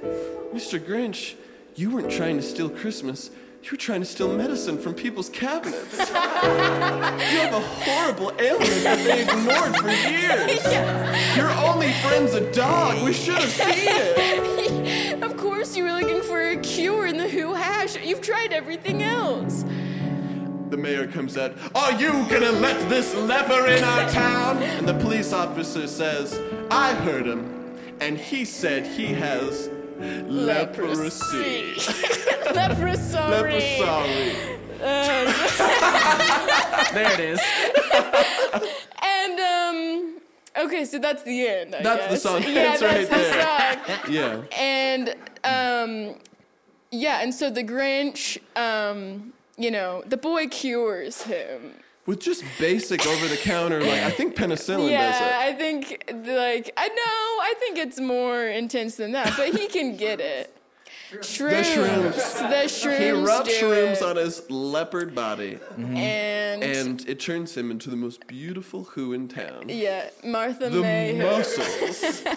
Mr. 0.54 0.78
Grinch, 0.78 1.34
you 1.74 1.90
weren't 1.90 2.12
trying 2.12 2.36
to 2.36 2.42
steal 2.42 2.70
Christmas. 2.70 3.32
You're 3.66 3.76
trying 3.76 3.98
to 3.98 4.06
steal 4.06 4.32
medicine 4.32 4.78
from 4.78 4.94
people's 4.94 5.28
cabinets. 5.28 5.98
you 5.98 6.04
have 6.04 7.52
a 7.52 7.60
horrible 7.60 8.32
ailment 8.38 8.84
that 8.84 8.98
they 8.98 9.22
ignored 9.22 9.76
for 9.78 9.90
years. 9.90 11.36
Your 11.36 11.50
only 11.66 11.92
friend's 11.94 12.34
a 12.34 12.52
dog. 12.52 13.04
We 13.04 13.12
should 13.12 13.34
have 13.34 13.50
seen 13.50 13.88
it. 13.88 15.20
Of 15.20 15.36
course, 15.36 15.76
you 15.76 15.82
were 15.82 15.90
looking 15.90 16.22
for 16.22 16.50
a 16.50 16.56
cure 16.58 17.06
in 17.08 17.16
the 17.16 17.28
Who 17.28 17.54
hash. 17.54 17.96
You've 18.00 18.20
tried 18.20 18.52
everything 18.52 19.02
else. 19.02 19.64
The 20.70 20.76
mayor 20.76 21.08
comes 21.08 21.36
out, 21.36 21.56
Are 21.74 21.90
you 22.00 22.12
gonna 22.30 22.52
let 22.52 22.88
this 22.88 23.16
leper 23.16 23.66
in 23.66 23.82
our 23.82 24.08
town? 24.10 24.62
And 24.62 24.88
the 24.88 24.94
police 24.94 25.32
officer 25.32 25.88
says, 25.88 26.40
I 26.70 26.94
heard 26.94 27.26
him, 27.26 27.76
and 28.00 28.16
he 28.16 28.44
said 28.44 28.86
he 28.86 29.06
has 29.06 29.70
leprosy. 30.28 31.74
Leprosy. 32.54 33.18
Leprosy. 33.18 34.36
There 36.92 37.12
it 37.12 37.20
is. 37.20 37.40
And 39.02 39.40
um, 39.40 40.20
okay, 40.64 40.84
so 40.84 40.98
that's 40.98 41.22
the 41.22 41.46
end. 41.46 41.74
I 41.74 41.82
That's 41.82 42.06
the 42.08 42.16
song. 42.16 42.42
Yeah, 42.46 42.76
That's 42.76 42.80
that's 42.80 43.10
right 43.10 43.86
the 43.86 43.92
song. 44.04 44.12
Yeah. 44.12 44.42
And 44.56 45.14
um, 45.44 46.14
yeah, 46.90 47.22
and 47.22 47.34
so 47.34 47.50
the 47.50 47.64
Grinch, 47.64 48.38
um, 48.56 49.32
you 49.56 49.70
know, 49.70 50.02
the 50.06 50.16
boy 50.16 50.48
cures 50.48 51.22
him. 51.22 51.74
With 52.06 52.20
just 52.20 52.44
basic 52.60 53.04
over 53.06 53.26
the 53.26 53.36
counter, 53.36 53.80
like 53.80 54.02
I 54.02 54.10
think 54.10 54.36
penicillin 54.36 54.90
yeah, 54.90 55.10
does 55.10 55.20
it. 55.20 55.34
I 55.34 55.52
think 55.54 56.04
like 56.26 56.72
I 56.76 56.88
know, 56.88 56.94
I 57.42 57.54
think 57.58 57.78
it's 57.78 57.98
more 57.98 58.44
intense 58.46 58.94
than 58.96 59.12
that, 59.12 59.34
but 59.36 59.54
he 59.58 59.66
can 59.66 59.96
get 59.96 60.20
it. 60.20 60.52
Shrooms. 61.10 61.62
shrooms. 61.62 62.38
The 62.50 62.88
shrooms. 62.88 62.98
He 62.98 63.10
rubs 63.10 63.48
do 63.48 63.54
shrooms 63.54 63.92
it. 63.96 64.02
on 64.02 64.16
his 64.16 64.48
leopard 64.50 65.14
body, 65.14 65.54
mm-hmm. 65.54 65.96
and, 65.96 66.62
and 66.64 67.08
it 67.08 67.20
turns 67.20 67.56
him 67.56 67.70
into 67.70 67.90
the 67.90 67.96
most 67.96 68.26
beautiful 68.26 68.84
who 68.84 69.12
in 69.12 69.28
town. 69.28 69.68
yeah, 69.68 70.10
Martha 70.24 70.68
The 70.68 70.80
May. 70.80 71.18
muscles. 71.18 72.22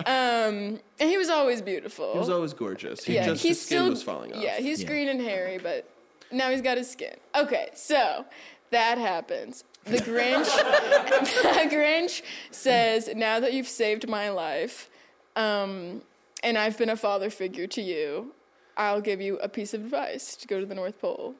Um, 0.00 0.80
and 0.98 1.08
he 1.08 1.16
was 1.16 1.28
always 1.28 1.62
beautiful. 1.62 2.12
He 2.12 2.18
was 2.18 2.28
always 2.28 2.52
gorgeous. 2.52 3.04
He 3.04 3.14
yeah, 3.14 3.26
just 3.26 3.42
he's 3.42 3.56
his 3.58 3.66
skin 3.66 3.78
still 3.78 3.90
was 3.90 4.02
falling 4.02 4.32
off. 4.32 4.42
Yeah, 4.42 4.58
he's 4.58 4.82
Yeah. 4.82 4.88
green 4.88 5.08
and 5.08 5.20
hairy, 5.20 5.58
but 5.58 5.88
now 6.30 6.50
he's 6.50 6.62
got 6.62 6.78
his 6.78 6.90
skin. 6.90 7.16
Okay, 7.34 7.70
so 7.74 8.24
that 8.70 8.98
happens. 8.98 9.64
The 9.84 9.98
Grinch, 9.98 10.46
the 10.46 11.74
Grinch 11.74 12.22
says, 12.50 13.08
"Now 13.14 13.40
that 13.40 13.52
you've 13.52 13.68
saved 13.68 14.08
my 14.08 14.30
life, 14.30 14.90
um, 15.36 16.02
and 16.42 16.58
I've 16.58 16.76
been 16.78 16.90
a 16.90 16.96
father 16.96 17.30
figure 17.30 17.66
to 17.68 17.82
you, 17.82 18.34
I'll 18.76 19.00
give 19.00 19.20
you 19.20 19.38
a 19.38 19.48
piece 19.48 19.74
of 19.74 19.82
advice 19.82 20.36
to 20.36 20.46
go 20.46 20.60
to 20.60 20.66
the 20.66 20.74
North 20.74 21.00
Pole." 21.00 21.34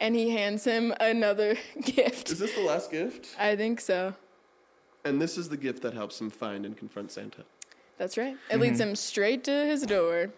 And 0.00 0.16
he 0.16 0.30
hands 0.30 0.64
him 0.64 0.92
another 0.98 1.54
gift. 1.84 2.30
Is 2.30 2.40
this 2.40 2.54
the 2.54 2.62
last 2.62 2.90
gift? 2.90 3.36
I 3.38 3.54
think 3.54 3.80
so. 3.80 4.14
And 5.04 5.20
this 5.22 5.38
is 5.38 5.48
the 5.48 5.56
gift 5.56 5.82
that 5.82 5.94
helps 5.94 6.20
him 6.20 6.28
find 6.28 6.66
and 6.66 6.76
confront 6.76 7.12
Santa. 7.12 7.44
That's 7.98 8.18
right. 8.18 8.36
It 8.50 8.58
leads 8.58 8.80
him 8.80 8.96
straight 8.96 9.44
to 9.44 9.52
his 9.64 9.82
door. 9.82 10.30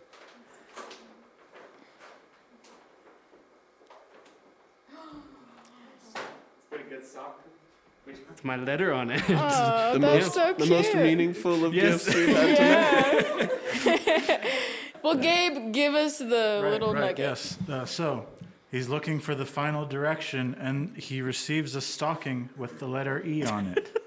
With 8.45 8.59
my 8.59 8.63
letter 8.63 8.93
on 8.93 9.11
it. 9.11 9.23
Oh, 9.31 9.93
The 9.95 9.99
that's 10.01 10.25
most, 10.27 10.35
so 10.35 10.53
the 10.59 10.67
most 10.67 10.95
meaningful 10.95 11.65
of 11.65 11.73
Yes. 11.73 12.05
gifts 12.05 12.15
we've 12.15 12.37
had 12.37 13.49
tonight. 13.83 14.41
Well, 15.03 15.15
Gabe, 15.17 15.73
give 15.73 15.95
us 15.95 16.19
the 16.19 16.61
Right, 16.63 16.71
little 16.73 16.93
right, 16.95 17.01
nugget. 17.01 17.19
Yes. 17.19 17.59
Uh, 17.71 17.85
so 17.87 18.27
he's 18.71 18.89
looking 18.89 19.19
for 19.21 19.35
the 19.35 19.45
final 19.47 19.85
direction, 19.87 20.57
and 20.61 20.95
he 20.97 21.21
receives 21.23 21.75
a 21.75 21.81
stocking 21.83 22.49
with 22.57 22.79
the 22.79 22.87
letter 22.87 23.23
E 23.25 23.45
on 23.45 23.67
it. 23.77 24.03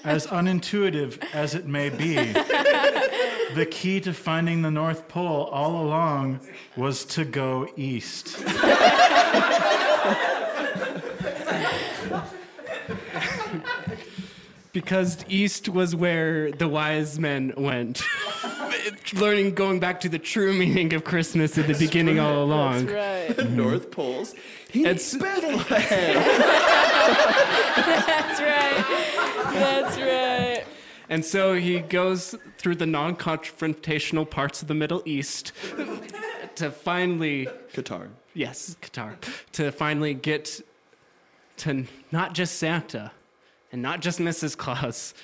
as 0.04 0.26
unintuitive 0.28 1.22
as 1.34 1.54
it 1.56 1.66
may 1.66 1.88
be, 1.88 2.14
the 3.54 3.66
key 3.70 4.00
to 4.00 4.12
finding 4.12 4.62
the 4.62 4.70
North 4.70 5.06
Pole 5.08 5.44
all 5.52 5.82
along 5.84 6.40
was 6.76 7.04
to 7.06 7.24
go 7.24 7.68
east. 7.76 8.36
Because 14.82 15.24
east 15.28 15.68
was 15.68 15.96
where 15.96 16.52
the 16.52 16.68
wise 16.68 17.18
men 17.18 17.52
went. 17.56 18.00
Learning, 19.14 19.52
going 19.52 19.80
back 19.80 19.98
to 20.02 20.08
the 20.08 20.20
true 20.20 20.52
meaning 20.52 20.94
of 20.94 21.02
Christmas 21.02 21.58
at 21.58 21.66
the 21.66 21.74
beginning 21.74 22.20
all 22.20 22.44
along. 22.44 22.86
Right. 22.86 23.34
The 23.36 23.42
North 23.42 23.90
Poles. 23.90 24.36
He 24.70 24.82
It's- 24.84 25.16
Bethlehem. 25.16 25.66
That's 28.06 28.40
right. 28.40 28.84
That's 29.52 29.96
right. 29.98 30.64
And 31.08 31.24
so 31.24 31.54
he 31.54 31.80
goes 31.80 32.36
through 32.58 32.76
the 32.76 32.86
non 32.86 33.16
confrontational 33.16 34.30
parts 34.30 34.62
of 34.62 34.68
the 34.68 34.74
Middle 34.74 35.02
East 35.04 35.52
to 36.54 36.70
finally, 36.70 37.48
Qatar. 37.72 38.10
yes, 38.32 38.76
Qatar, 38.80 39.16
to 39.54 39.72
finally 39.72 40.14
get 40.14 40.60
to 41.58 41.86
not 42.12 42.32
just 42.34 42.58
Santa 42.58 43.10
and 43.72 43.82
not 43.82 44.00
just 44.00 44.18
Mrs. 44.18 44.56
Claus, 44.56 45.14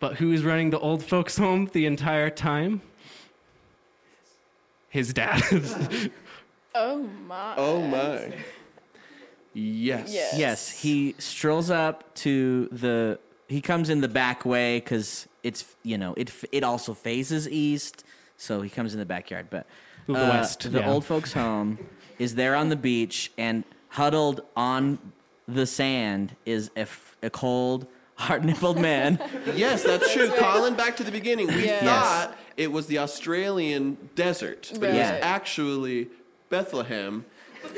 but 0.00 0.16
who's 0.16 0.44
running 0.44 0.70
the 0.70 0.78
old 0.78 1.02
folks' 1.02 1.36
home 1.38 1.68
the 1.72 1.86
entire 1.86 2.30
time? 2.30 2.82
His 4.88 5.12
dad. 5.12 5.42
Oh 6.74 6.98
my. 7.26 7.54
Oh 7.56 7.80
my. 7.82 8.32
Yes. 9.52 10.12
Yes. 10.12 10.38
Yes, 10.38 10.70
he 10.70 11.14
strolls 11.18 11.70
up 11.70 12.14
to 12.16 12.68
the. 12.70 13.18
He 13.48 13.60
comes 13.60 13.90
in 13.90 14.00
the 14.00 14.06
back 14.06 14.44
way 14.44 14.78
because 14.78 15.26
it's 15.42 15.74
you 15.82 15.98
know 15.98 16.14
it 16.16 16.30
it 16.52 16.62
also 16.62 16.94
faces 16.94 17.48
east, 17.48 18.04
so 18.36 18.60
he 18.60 18.70
comes 18.70 18.92
in 18.92 19.00
the 19.00 19.06
backyard. 19.06 19.48
But 19.50 19.66
The 20.06 20.12
uh, 20.12 20.28
west, 20.28 20.70
the 20.70 20.78
yeah. 20.80 20.88
old 20.88 21.04
folks' 21.04 21.32
home 21.32 21.78
is 22.18 22.36
there 22.36 22.54
on 22.54 22.68
the 22.68 22.76
beach, 22.76 23.32
and 23.36 23.64
huddled 23.88 24.42
on 24.54 24.98
the 25.48 25.66
sand 25.66 26.36
is 26.44 26.70
a, 26.76 26.80
f- 26.80 27.16
a 27.22 27.30
cold, 27.30 27.86
hard-nippled 28.16 28.78
man. 28.78 29.18
Yes, 29.56 29.82
that's 29.82 30.12
true. 30.12 30.30
Colin, 30.36 30.74
back 30.74 30.96
to 30.98 31.04
the 31.04 31.10
beginning, 31.10 31.46
we 31.48 31.64
Yes. 31.64 31.82
thought 31.82 32.36
it 32.56 32.70
was 32.70 32.86
the 32.86 32.98
Australian 32.98 33.96
desert, 34.14 34.70
but 34.78 34.90
it 34.90 34.94
was 34.94 35.10
Right. 35.10 35.22
actually 35.22 36.08
Bethlehem 36.50 37.24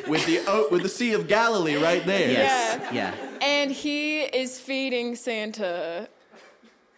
with 0.08 0.26
the 0.26 0.40
o- 0.46 0.68
with 0.70 0.82
the 0.82 0.88
Sea 0.88 1.12
of 1.14 1.26
Galilee 1.28 1.76
right 1.76 2.04
there. 2.04 2.30
Yes, 2.30 2.80
yeah. 2.92 3.14
And 3.40 3.70
he 3.70 4.20
is 4.22 4.58
feeding 4.60 5.14
Santa, 5.16 6.08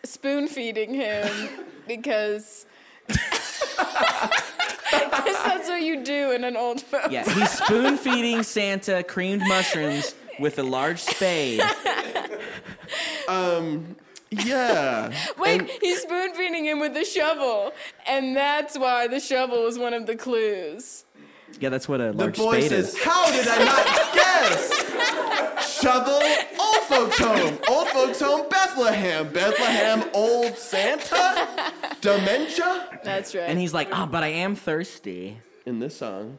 spoon 0.04 0.48
feeding 0.48 0.94
him 0.94 1.48
because. 1.86 2.66
Because 3.08 3.28
that's 5.44 5.68
what 5.68 5.82
you 5.82 6.02
do 6.04 6.30
in 6.32 6.44
an 6.44 6.56
old 6.56 6.80
folks. 6.80 7.10
Yeah, 7.10 7.24
he's 7.24 7.50
spoon 7.50 7.96
feeding 7.96 8.42
Santa 8.42 9.02
creamed 9.02 9.42
mushrooms 9.46 10.14
with 10.40 10.58
a 10.58 10.62
large 10.62 10.98
spade. 11.00 11.60
um, 13.28 13.96
Yeah. 14.30 15.12
Wait, 15.38 15.60
And- 15.60 15.70
he's 15.80 16.00
spoon 16.02 16.34
feeding 16.34 16.64
him 16.64 16.80
with 16.80 16.96
a 16.96 17.04
shovel, 17.04 17.72
and 18.06 18.34
that's 18.36 18.78
why 18.78 19.06
the 19.06 19.20
shovel 19.20 19.62
was 19.64 19.78
one 19.78 19.92
of 19.94 20.06
the 20.06 20.16
clues. 20.16 21.04
Yeah, 21.60 21.68
that's 21.68 21.86
what 21.86 22.00
a 22.00 22.12
the 22.12 22.12
large 22.14 22.38
boy 22.38 22.60
spade 22.60 22.70
says, 22.70 22.94
is. 22.94 23.02
"How 23.02 23.30
did 23.30 23.46
I 23.46 23.64
not 23.64 24.14
guess?" 24.14 25.80
Shovel, 25.82 26.22
old 26.58 26.82
folks 26.88 27.18
home, 27.18 27.58
old 27.68 27.88
folks 27.88 28.20
home, 28.20 28.48
Bethlehem, 28.48 29.28
Bethlehem, 29.30 30.02
old 30.14 30.56
Santa, 30.56 31.46
dementia. 32.00 32.98
That's 33.04 33.34
right. 33.34 33.42
And 33.44 33.58
he's 33.58 33.74
like, 33.74 33.88
"Oh, 33.92 34.06
but 34.06 34.22
I 34.22 34.28
am 34.28 34.54
thirsty." 34.54 35.36
In 35.66 35.78
this 35.78 35.98
song, 35.98 36.38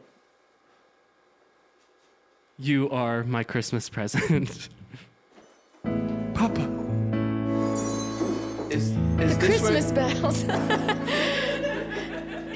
you 2.58 2.88
are 2.90 3.24
my 3.24 3.42
Christmas 3.44 3.88
present. 3.88 4.68
Papa, 6.34 6.62
is 8.70 8.90
is 9.20 9.38
this 9.38 9.62
where- 9.62 9.72
Christmas 9.72 9.92
bells. 9.92 10.44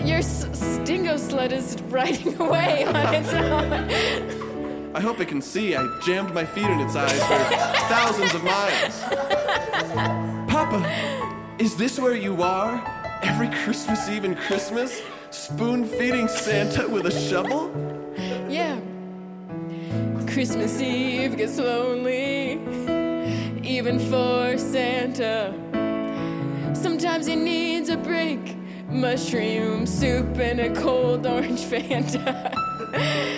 Your 0.05 0.19
s- 0.19 0.47
Stingo 0.53 1.17
sled 1.17 1.53
is 1.53 1.77
riding 1.89 2.41
away 2.41 2.85
on 2.85 3.15
its 3.15 3.33
own. 3.33 4.93
I 4.95 5.01
hope 5.01 5.21
it 5.21 5.27
can 5.29 5.43
see. 5.43 5.75
I 5.77 5.85
jammed 6.07 6.33
my 6.33 6.45
feet 6.47 6.65
in 6.65 6.81
its 6.81 6.95
eyes 6.97 7.13
for 7.13 7.39
thousands 7.89 8.33
of 8.35 8.43
miles. 8.45 9.01
Papa, 10.51 10.83
is 11.59 11.77
this 11.77 11.99
where 11.99 12.15
you 12.17 12.43
are? 12.43 12.81
Every 13.23 13.49
Christmas 13.65 14.09
Eve 14.09 14.25
and 14.25 14.37
Christmas? 14.37 15.03
Spoon 15.31 15.85
feeding 15.85 16.29
Santa 16.29 16.89
with 16.89 17.07
a 17.07 17.11
shovel? 17.11 17.71
Yeah. 18.49 18.79
Christmas 20.39 20.80
Eve 20.80 21.36
gets 21.36 21.59
lonely, 21.59 22.61
even 23.64 23.99
for 23.99 24.57
Santa. 24.57 25.53
Sometimes 26.74 27.26
he 27.26 27.34
needs 27.34 27.89
a 27.89 27.97
break, 27.97 28.57
mushroom 28.89 29.84
soup 29.84 30.39
and 30.39 30.61
a 30.61 30.72
cold 30.80 31.26
orange 31.26 31.62
Fanta. 31.62 32.55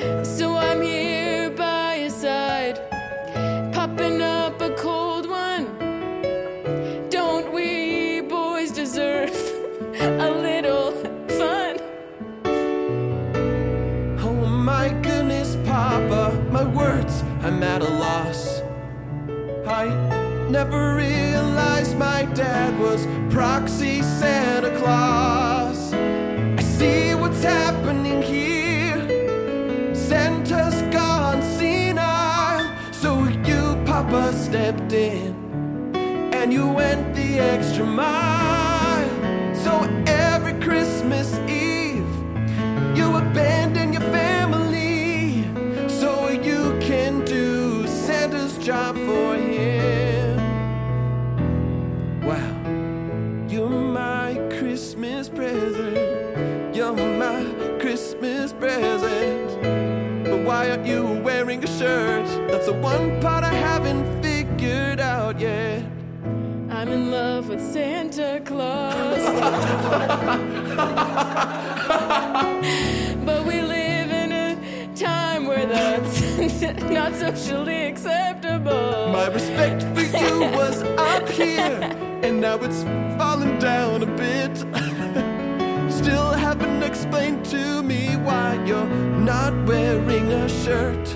haven't 87.05 87.45
to 87.47 87.83
me 87.83 88.15
why 88.17 88.63
you're 88.67 88.85
not 88.85 89.55
wearing 89.67 90.31
a 90.33 90.49
shirt. 90.49 91.07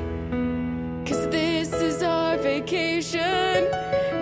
Cause 1.07 1.29
this 1.29 1.73
is 1.75 2.03
our 2.03 2.39
vacation 2.39 3.65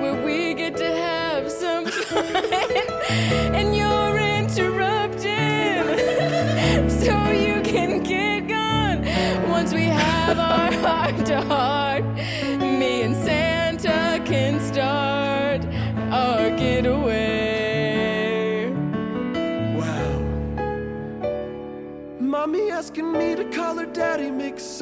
where 0.02 0.20
we 0.24 0.54
get 0.54 0.76
to 0.76 0.90
have 0.90 1.50
some 1.50 1.86
fun. 1.86 2.26
and 3.56 3.76
you're 3.76 4.18
interrupting. 4.18 5.20
so 7.04 7.30
you 7.30 7.62
can 7.62 8.02
get 8.02 8.48
gone. 8.48 9.04
Once 9.48 9.72
we 9.72 9.84
have 9.84 10.38
our 10.38 10.61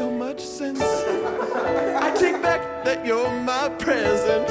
so 0.01 0.11
much 0.11 0.41
sense. 0.41 0.81
I 0.81 2.11
take 2.19 2.41
back 2.41 2.63
that 2.87 3.05
you're 3.05 3.35
my 3.53 3.69
present. 3.69 4.49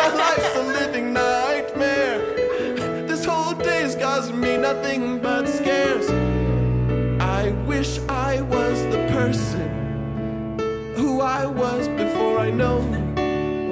My 0.00 0.08
life's 0.24 0.56
a 0.56 0.64
living 0.78 1.12
nightmare. 1.12 2.18
This 3.06 3.24
whole 3.24 3.54
day's 3.54 3.94
caused 3.94 4.34
me 4.34 4.56
nothing 4.56 5.20
but 5.20 5.46
scares. 5.46 6.08
I 7.20 7.52
wish 7.72 8.00
I 8.08 8.42
was 8.42 8.76
the 8.94 9.02
person 9.16 9.68
who 10.96 11.20
I 11.20 11.46
was 11.46 11.86
before 11.86 12.40
I 12.40 12.50
know 12.50 12.80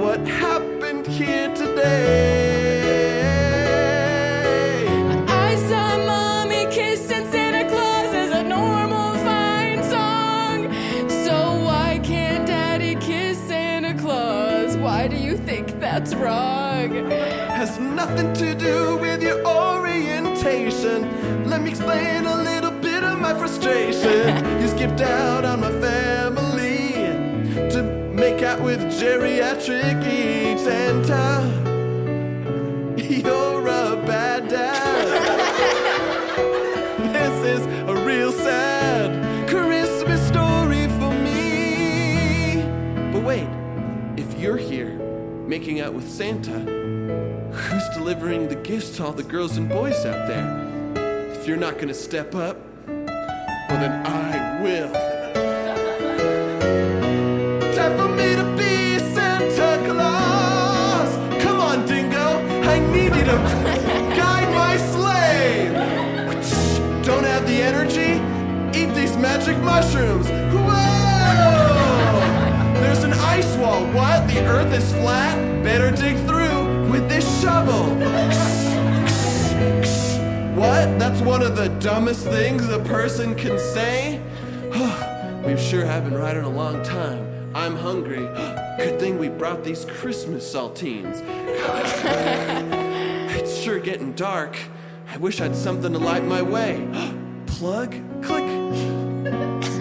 what 0.00 0.20
happened 0.28 1.08
here 1.08 1.52
today. 1.56 2.43
Has 17.74 17.80
nothing 17.80 18.32
to 18.34 18.54
do 18.54 18.96
with 18.98 19.22
your 19.22 19.44
orientation. 19.46 21.48
Let 21.48 21.60
me 21.60 21.70
explain 21.70 22.26
a 22.26 22.42
little 22.42 22.70
bit 22.70 23.02
of 23.02 23.18
my 23.18 23.34
frustration. 23.34 24.60
you 24.60 24.68
skipped 24.68 25.00
out 25.00 25.44
on 25.44 25.58
my 25.60 25.72
family 25.80 26.92
to 27.70 27.82
make 28.12 28.42
out 28.42 28.60
with 28.60 28.80
geriatric 29.00 30.58
Santa. 30.58 31.14
Uh, 31.14 31.50
you're 32.96 33.66
a 33.66 33.96
bad 34.06 34.48
dad. 34.48 35.08
this 37.12 37.58
is 37.58 37.66
a 37.88 37.94
real 38.06 38.30
sad 38.30 39.48
Christmas 39.48 40.24
story 40.28 40.86
for 40.98 41.12
me. 41.12 42.62
But 43.12 43.24
wait, 43.24 43.48
if 44.16 44.38
you're 44.38 44.58
here 44.58 44.90
making 45.46 45.80
out 45.80 45.92
with 45.92 46.08
Santa, 46.10 46.83
delivering 48.04 48.48
the 48.48 48.56
gifts 48.56 48.90
to 48.90 49.02
all 49.02 49.12
the 49.12 49.22
girls 49.22 49.56
and 49.56 49.66
boys 49.66 50.04
out 50.04 50.28
there? 50.28 51.32
If 51.32 51.48
you're 51.48 51.56
not 51.56 51.78
gonna 51.78 51.94
step 51.94 52.34
up, 52.34 52.58
well 52.86 53.78
then 53.80 54.04
I 54.04 54.60
will. 54.60 54.92
Time 57.74 57.96
for 57.96 58.08
me 58.14 58.36
to 58.36 58.44
be 58.58 58.98
Santa 59.14 59.82
Claus. 59.88 61.16
Come 61.42 61.58
on, 61.60 61.86
Dingo, 61.86 62.28
I 62.68 62.78
need 62.92 63.04
you 63.16 63.24
to 63.24 63.38
guide 64.20 64.50
my 64.52 64.76
sleigh. 64.92 65.70
Don't 67.02 67.24
have 67.24 67.46
the 67.46 67.62
energy? 67.62 68.20
Eat 68.78 68.92
these 68.94 69.16
magic 69.16 69.56
mushrooms. 69.60 70.28
Whoa! 70.52 70.74
There's 72.82 73.02
an 73.02 73.14
ice 73.14 73.56
wall. 73.56 73.82
What? 73.94 74.28
The 74.28 74.44
earth 74.44 74.74
is 74.74 74.92
flat? 74.92 75.38
Better 75.64 75.90
dig 75.90 76.18
through 76.26 76.33
shovel. 77.44 77.84
What? 80.56 80.98
That's 80.98 81.20
one 81.20 81.42
of 81.42 81.56
the 81.56 81.68
dumbest 81.78 82.26
things 82.26 82.66
a 82.70 82.78
person 82.78 83.34
can 83.34 83.58
say? 83.58 84.18
we 85.46 85.58
sure 85.58 85.84
haven't 85.84 86.14
right 86.14 86.36
in 86.36 86.44
a 86.44 86.48
long 86.48 86.82
time. 86.82 87.52
I'm 87.54 87.76
hungry. 87.76 88.26
Good 88.78 88.98
thing 88.98 89.18
we 89.18 89.28
brought 89.28 89.62
these 89.62 89.84
Christmas 89.84 90.52
saltines. 90.52 91.20
it's 93.36 93.54
sure 93.54 93.78
getting 93.78 94.14
dark. 94.14 94.56
I 95.12 95.18
wish 95.18 95.42
I'd 95.42 95.54
something 95.54 95.92
to 95.92 95.98
light 95.98 96.24
my 96.24 96.40
way. 96.40 96.88
Plug, 97.46 97.90
click. 98.22 98.44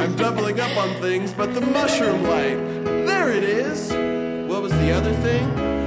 I'm 0.02 0.16
doubling 0.18 0.60
up 0.60 0.76
on 0.76 0.90
things, 1.02 1.32
but 1.32 1.54
the 1.54 1.62
mushroom 1.62 2.24
light. 2.24 2.58
There 3.08 3.32
it 3.32 3.46
is. 3.46 3.90
What 4.50 4.62
was 4.62 4.74
the 4.74 4.92
other 4.92 5.14
thing? 5.14 5.83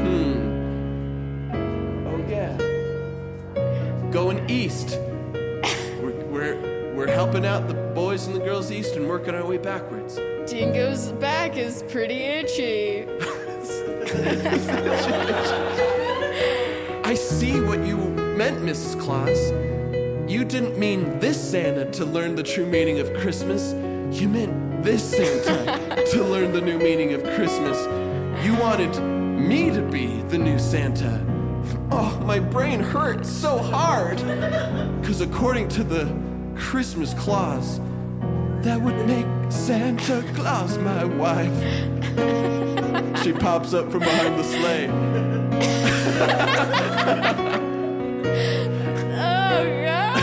Going 4.16 4.48
east. 4.48 4.98
We're, 6.00 6.24
we're, 6.30 6.94
we're 6.94 7.12
helping 7.12 7.44
out 7.44 7.68
the 7.68 7.74
boys 7.74 8.26
and 8.26 8.34
the 8.34 8.40
girls 8.40 8.72
east 8.72 8.96
and 8.96 9.06
working 9.06 9.34
our 9.34 9.44
way 9.44 9.58
backwards. 9.58 10.14
Dingo's 10.50 11.12
back 11.12 11.58
is 11.58 11.82
pretty 11.82 12.22
itchy. 12.22 13.02
I 17.04 17.12
see 17.12 17.60
what 17.60 17.84
you 17.84 17.98
meant, 18.38 18.56
Mrs. 18.60 18.98
Claus. 18.98 19.50
You 20.32 20.46
didn't 20.46 20.78
mean 20.78 21.20
this 21.20 21.38
Santa 21.38 21.84
to 21.90 22.06
learn 22.06 22.36
the 22.36 22.42
true 22.42 22.64
meaning 22.64 23.00
of 23.00 23.12
Christmas. 23.12 23.74
You 24.18 24.30
meant 24.30 24.82
this 24.82 25.04
Santa 25.10 26.06
to 26.12 26.24
learn 26.24 26.54
the 26.54 26.62
new 26.62 26.78
meaning 26.78 27.12
of 27.12 27.22
Christmas. 27.22 27.76
You 28.42 28.54
wanted 28.54 28.98
me 28.98 29.70
to 29.72 29.82
be 29.82 30.22
the 30.22 30.38
new 30.38 30.58
Santa. 30.58 31.35
My 32.26 32.40
brain 32.40 32.80
hurts 32.80 33.30
so 33.30 33.56
hard. 33.56 34.16
Because 35.00 35.20
according 35.20 35.68
to 35.68 35.84
the 35.84 36.12
Christmas 36.56 37.14
clause, 37.14 37.78
that 38.62 38.80
would 38.80 39.06
make 39.06 39.26
Santa 39.48 40.24
Claus 40.34 40.76
my 40.78 41.04
wife. 41.04 41.56
she 43.22 43.32
pops 43.32 43.74
up 43.74 43.92
from 43.92 44.00
behind 44.00 44.36
the 44.36 44.42
sleigh. 44.42 44.88
Oh, 49.18 49.64
God. 49.84 50.16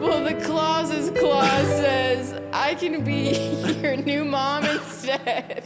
well, 0.00 0.22
the 0.24 0.34
clause 0.44 0.90
says 0.90 1.10
Clauses 1.18 2.34
gonna 2.82 3.00
be 3.00 3.30
your 3.82 3.96
new 3.96 4.26
mom 4.26 4.64
instead. 4.66 5.63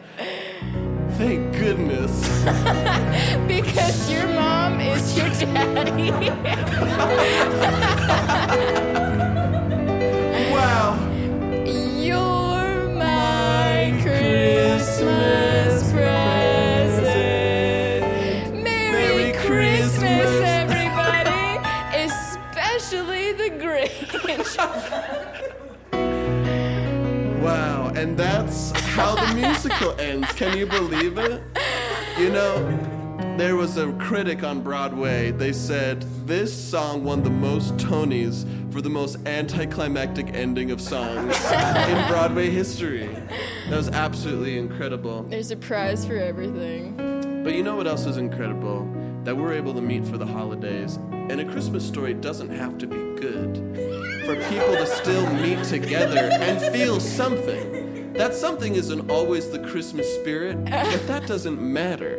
Thank 1.18 1.52
goodness. 1.52 2.12
Because 3.48 4.08
your 4.08 4.28
mom 4.28 4.80
is 4.80 5.18
your 5.18 5.30
daddy. 5.52 6.12
Can 30.38 30.56
you 30.56 30.66
believe 30.66 31.18
it? 31.18 31.42
You 32.16 32.30
know, 32.30 33.36
there 33.36 33.56
was 33.56 33.76
a 33.76 33.92
critic 33.94 34.44
on 34.44 34.62
Broadway. 34.62 35.32
They 35.32 35.52
said 35.52 36.02
this 36.28 36.54
song 36.54 37.02
won 37.02 37.24
the 37.24 37.30
most 37.30 37.76
Tonys 37.76 38.46
for 38.72 38.80
the 38.80 38.88
most 38.88 39.16
anticlimactic 39.26 40.28
ending 40.32 40.70
of 40.70 40.80
songs 40.80 41.34
in 41.50 42.06
Broadway 42.06 42.50
history. 42.50 43.08
That 43.68 43.78
was 43.78 43.88
absolutely 43.88 44.58
incredible. 44.58 45.24
There's 45.24 45.50
a 45.50 45.56
prize 45.56 46.06
for 46.06 46.14
everything. 46.14 46.94
But 47.42 47.54
you 47.54 47.64
know 47.64 47.74
what 47.74 47.88
else 47.88 48.06
is 48.06 48.16
incredible? 48.16 48.88
That 49.24 49.36
we're 49.36 49.54
able 49.54 49.74
to 49.74 49.82
meet 49.82 50.06
for 50.06 50.18
the 50.18 50.26
holidays. 50.26 51.00
And 51.10 51.40
a 51.40 51.44
Christmas 51.46 51.84
story 51.84 52.14
doesn't 52.14 52.50
have 52.50 52.78
to 52.78 52.86
be 52.86 53.20
good. 53.20 53.56
For 54.24 54.36
people 54.48 54.76
to 54.76 54.86
still 54.86 55.28
meet 55.34 55.64
together 55.64 56.30
and 56.30 56.72
feel 56.72 57.00
something. 57.00 57.77
That 58.18 58.34
something 58.34 58.74
isn't 58.74 59.08
always 59.08 59.48
the 59.48 59.60
Christmas 59.60 60.12
spirit, 60.16 60.64
but 60.64 61.06
that 61.06 61.28
doesn't 61.28 61.62
matter. 61.62 62.18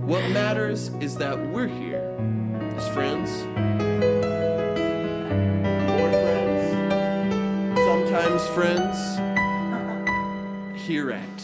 What 0.00 0.28
matters 0.30 0.88
is 1.00 1.14
that 1.18 1.38
we're 1.38 1.68
here 1.68 2.02
as 2.76 2.88
friends. 2.88 3.30
Or 5.92 6.10
friends. 6.10 7.78
Sometimes 7.78 8.44
friends. 8.48 8.98
Here 10.84 11.12
at 11.12 11.35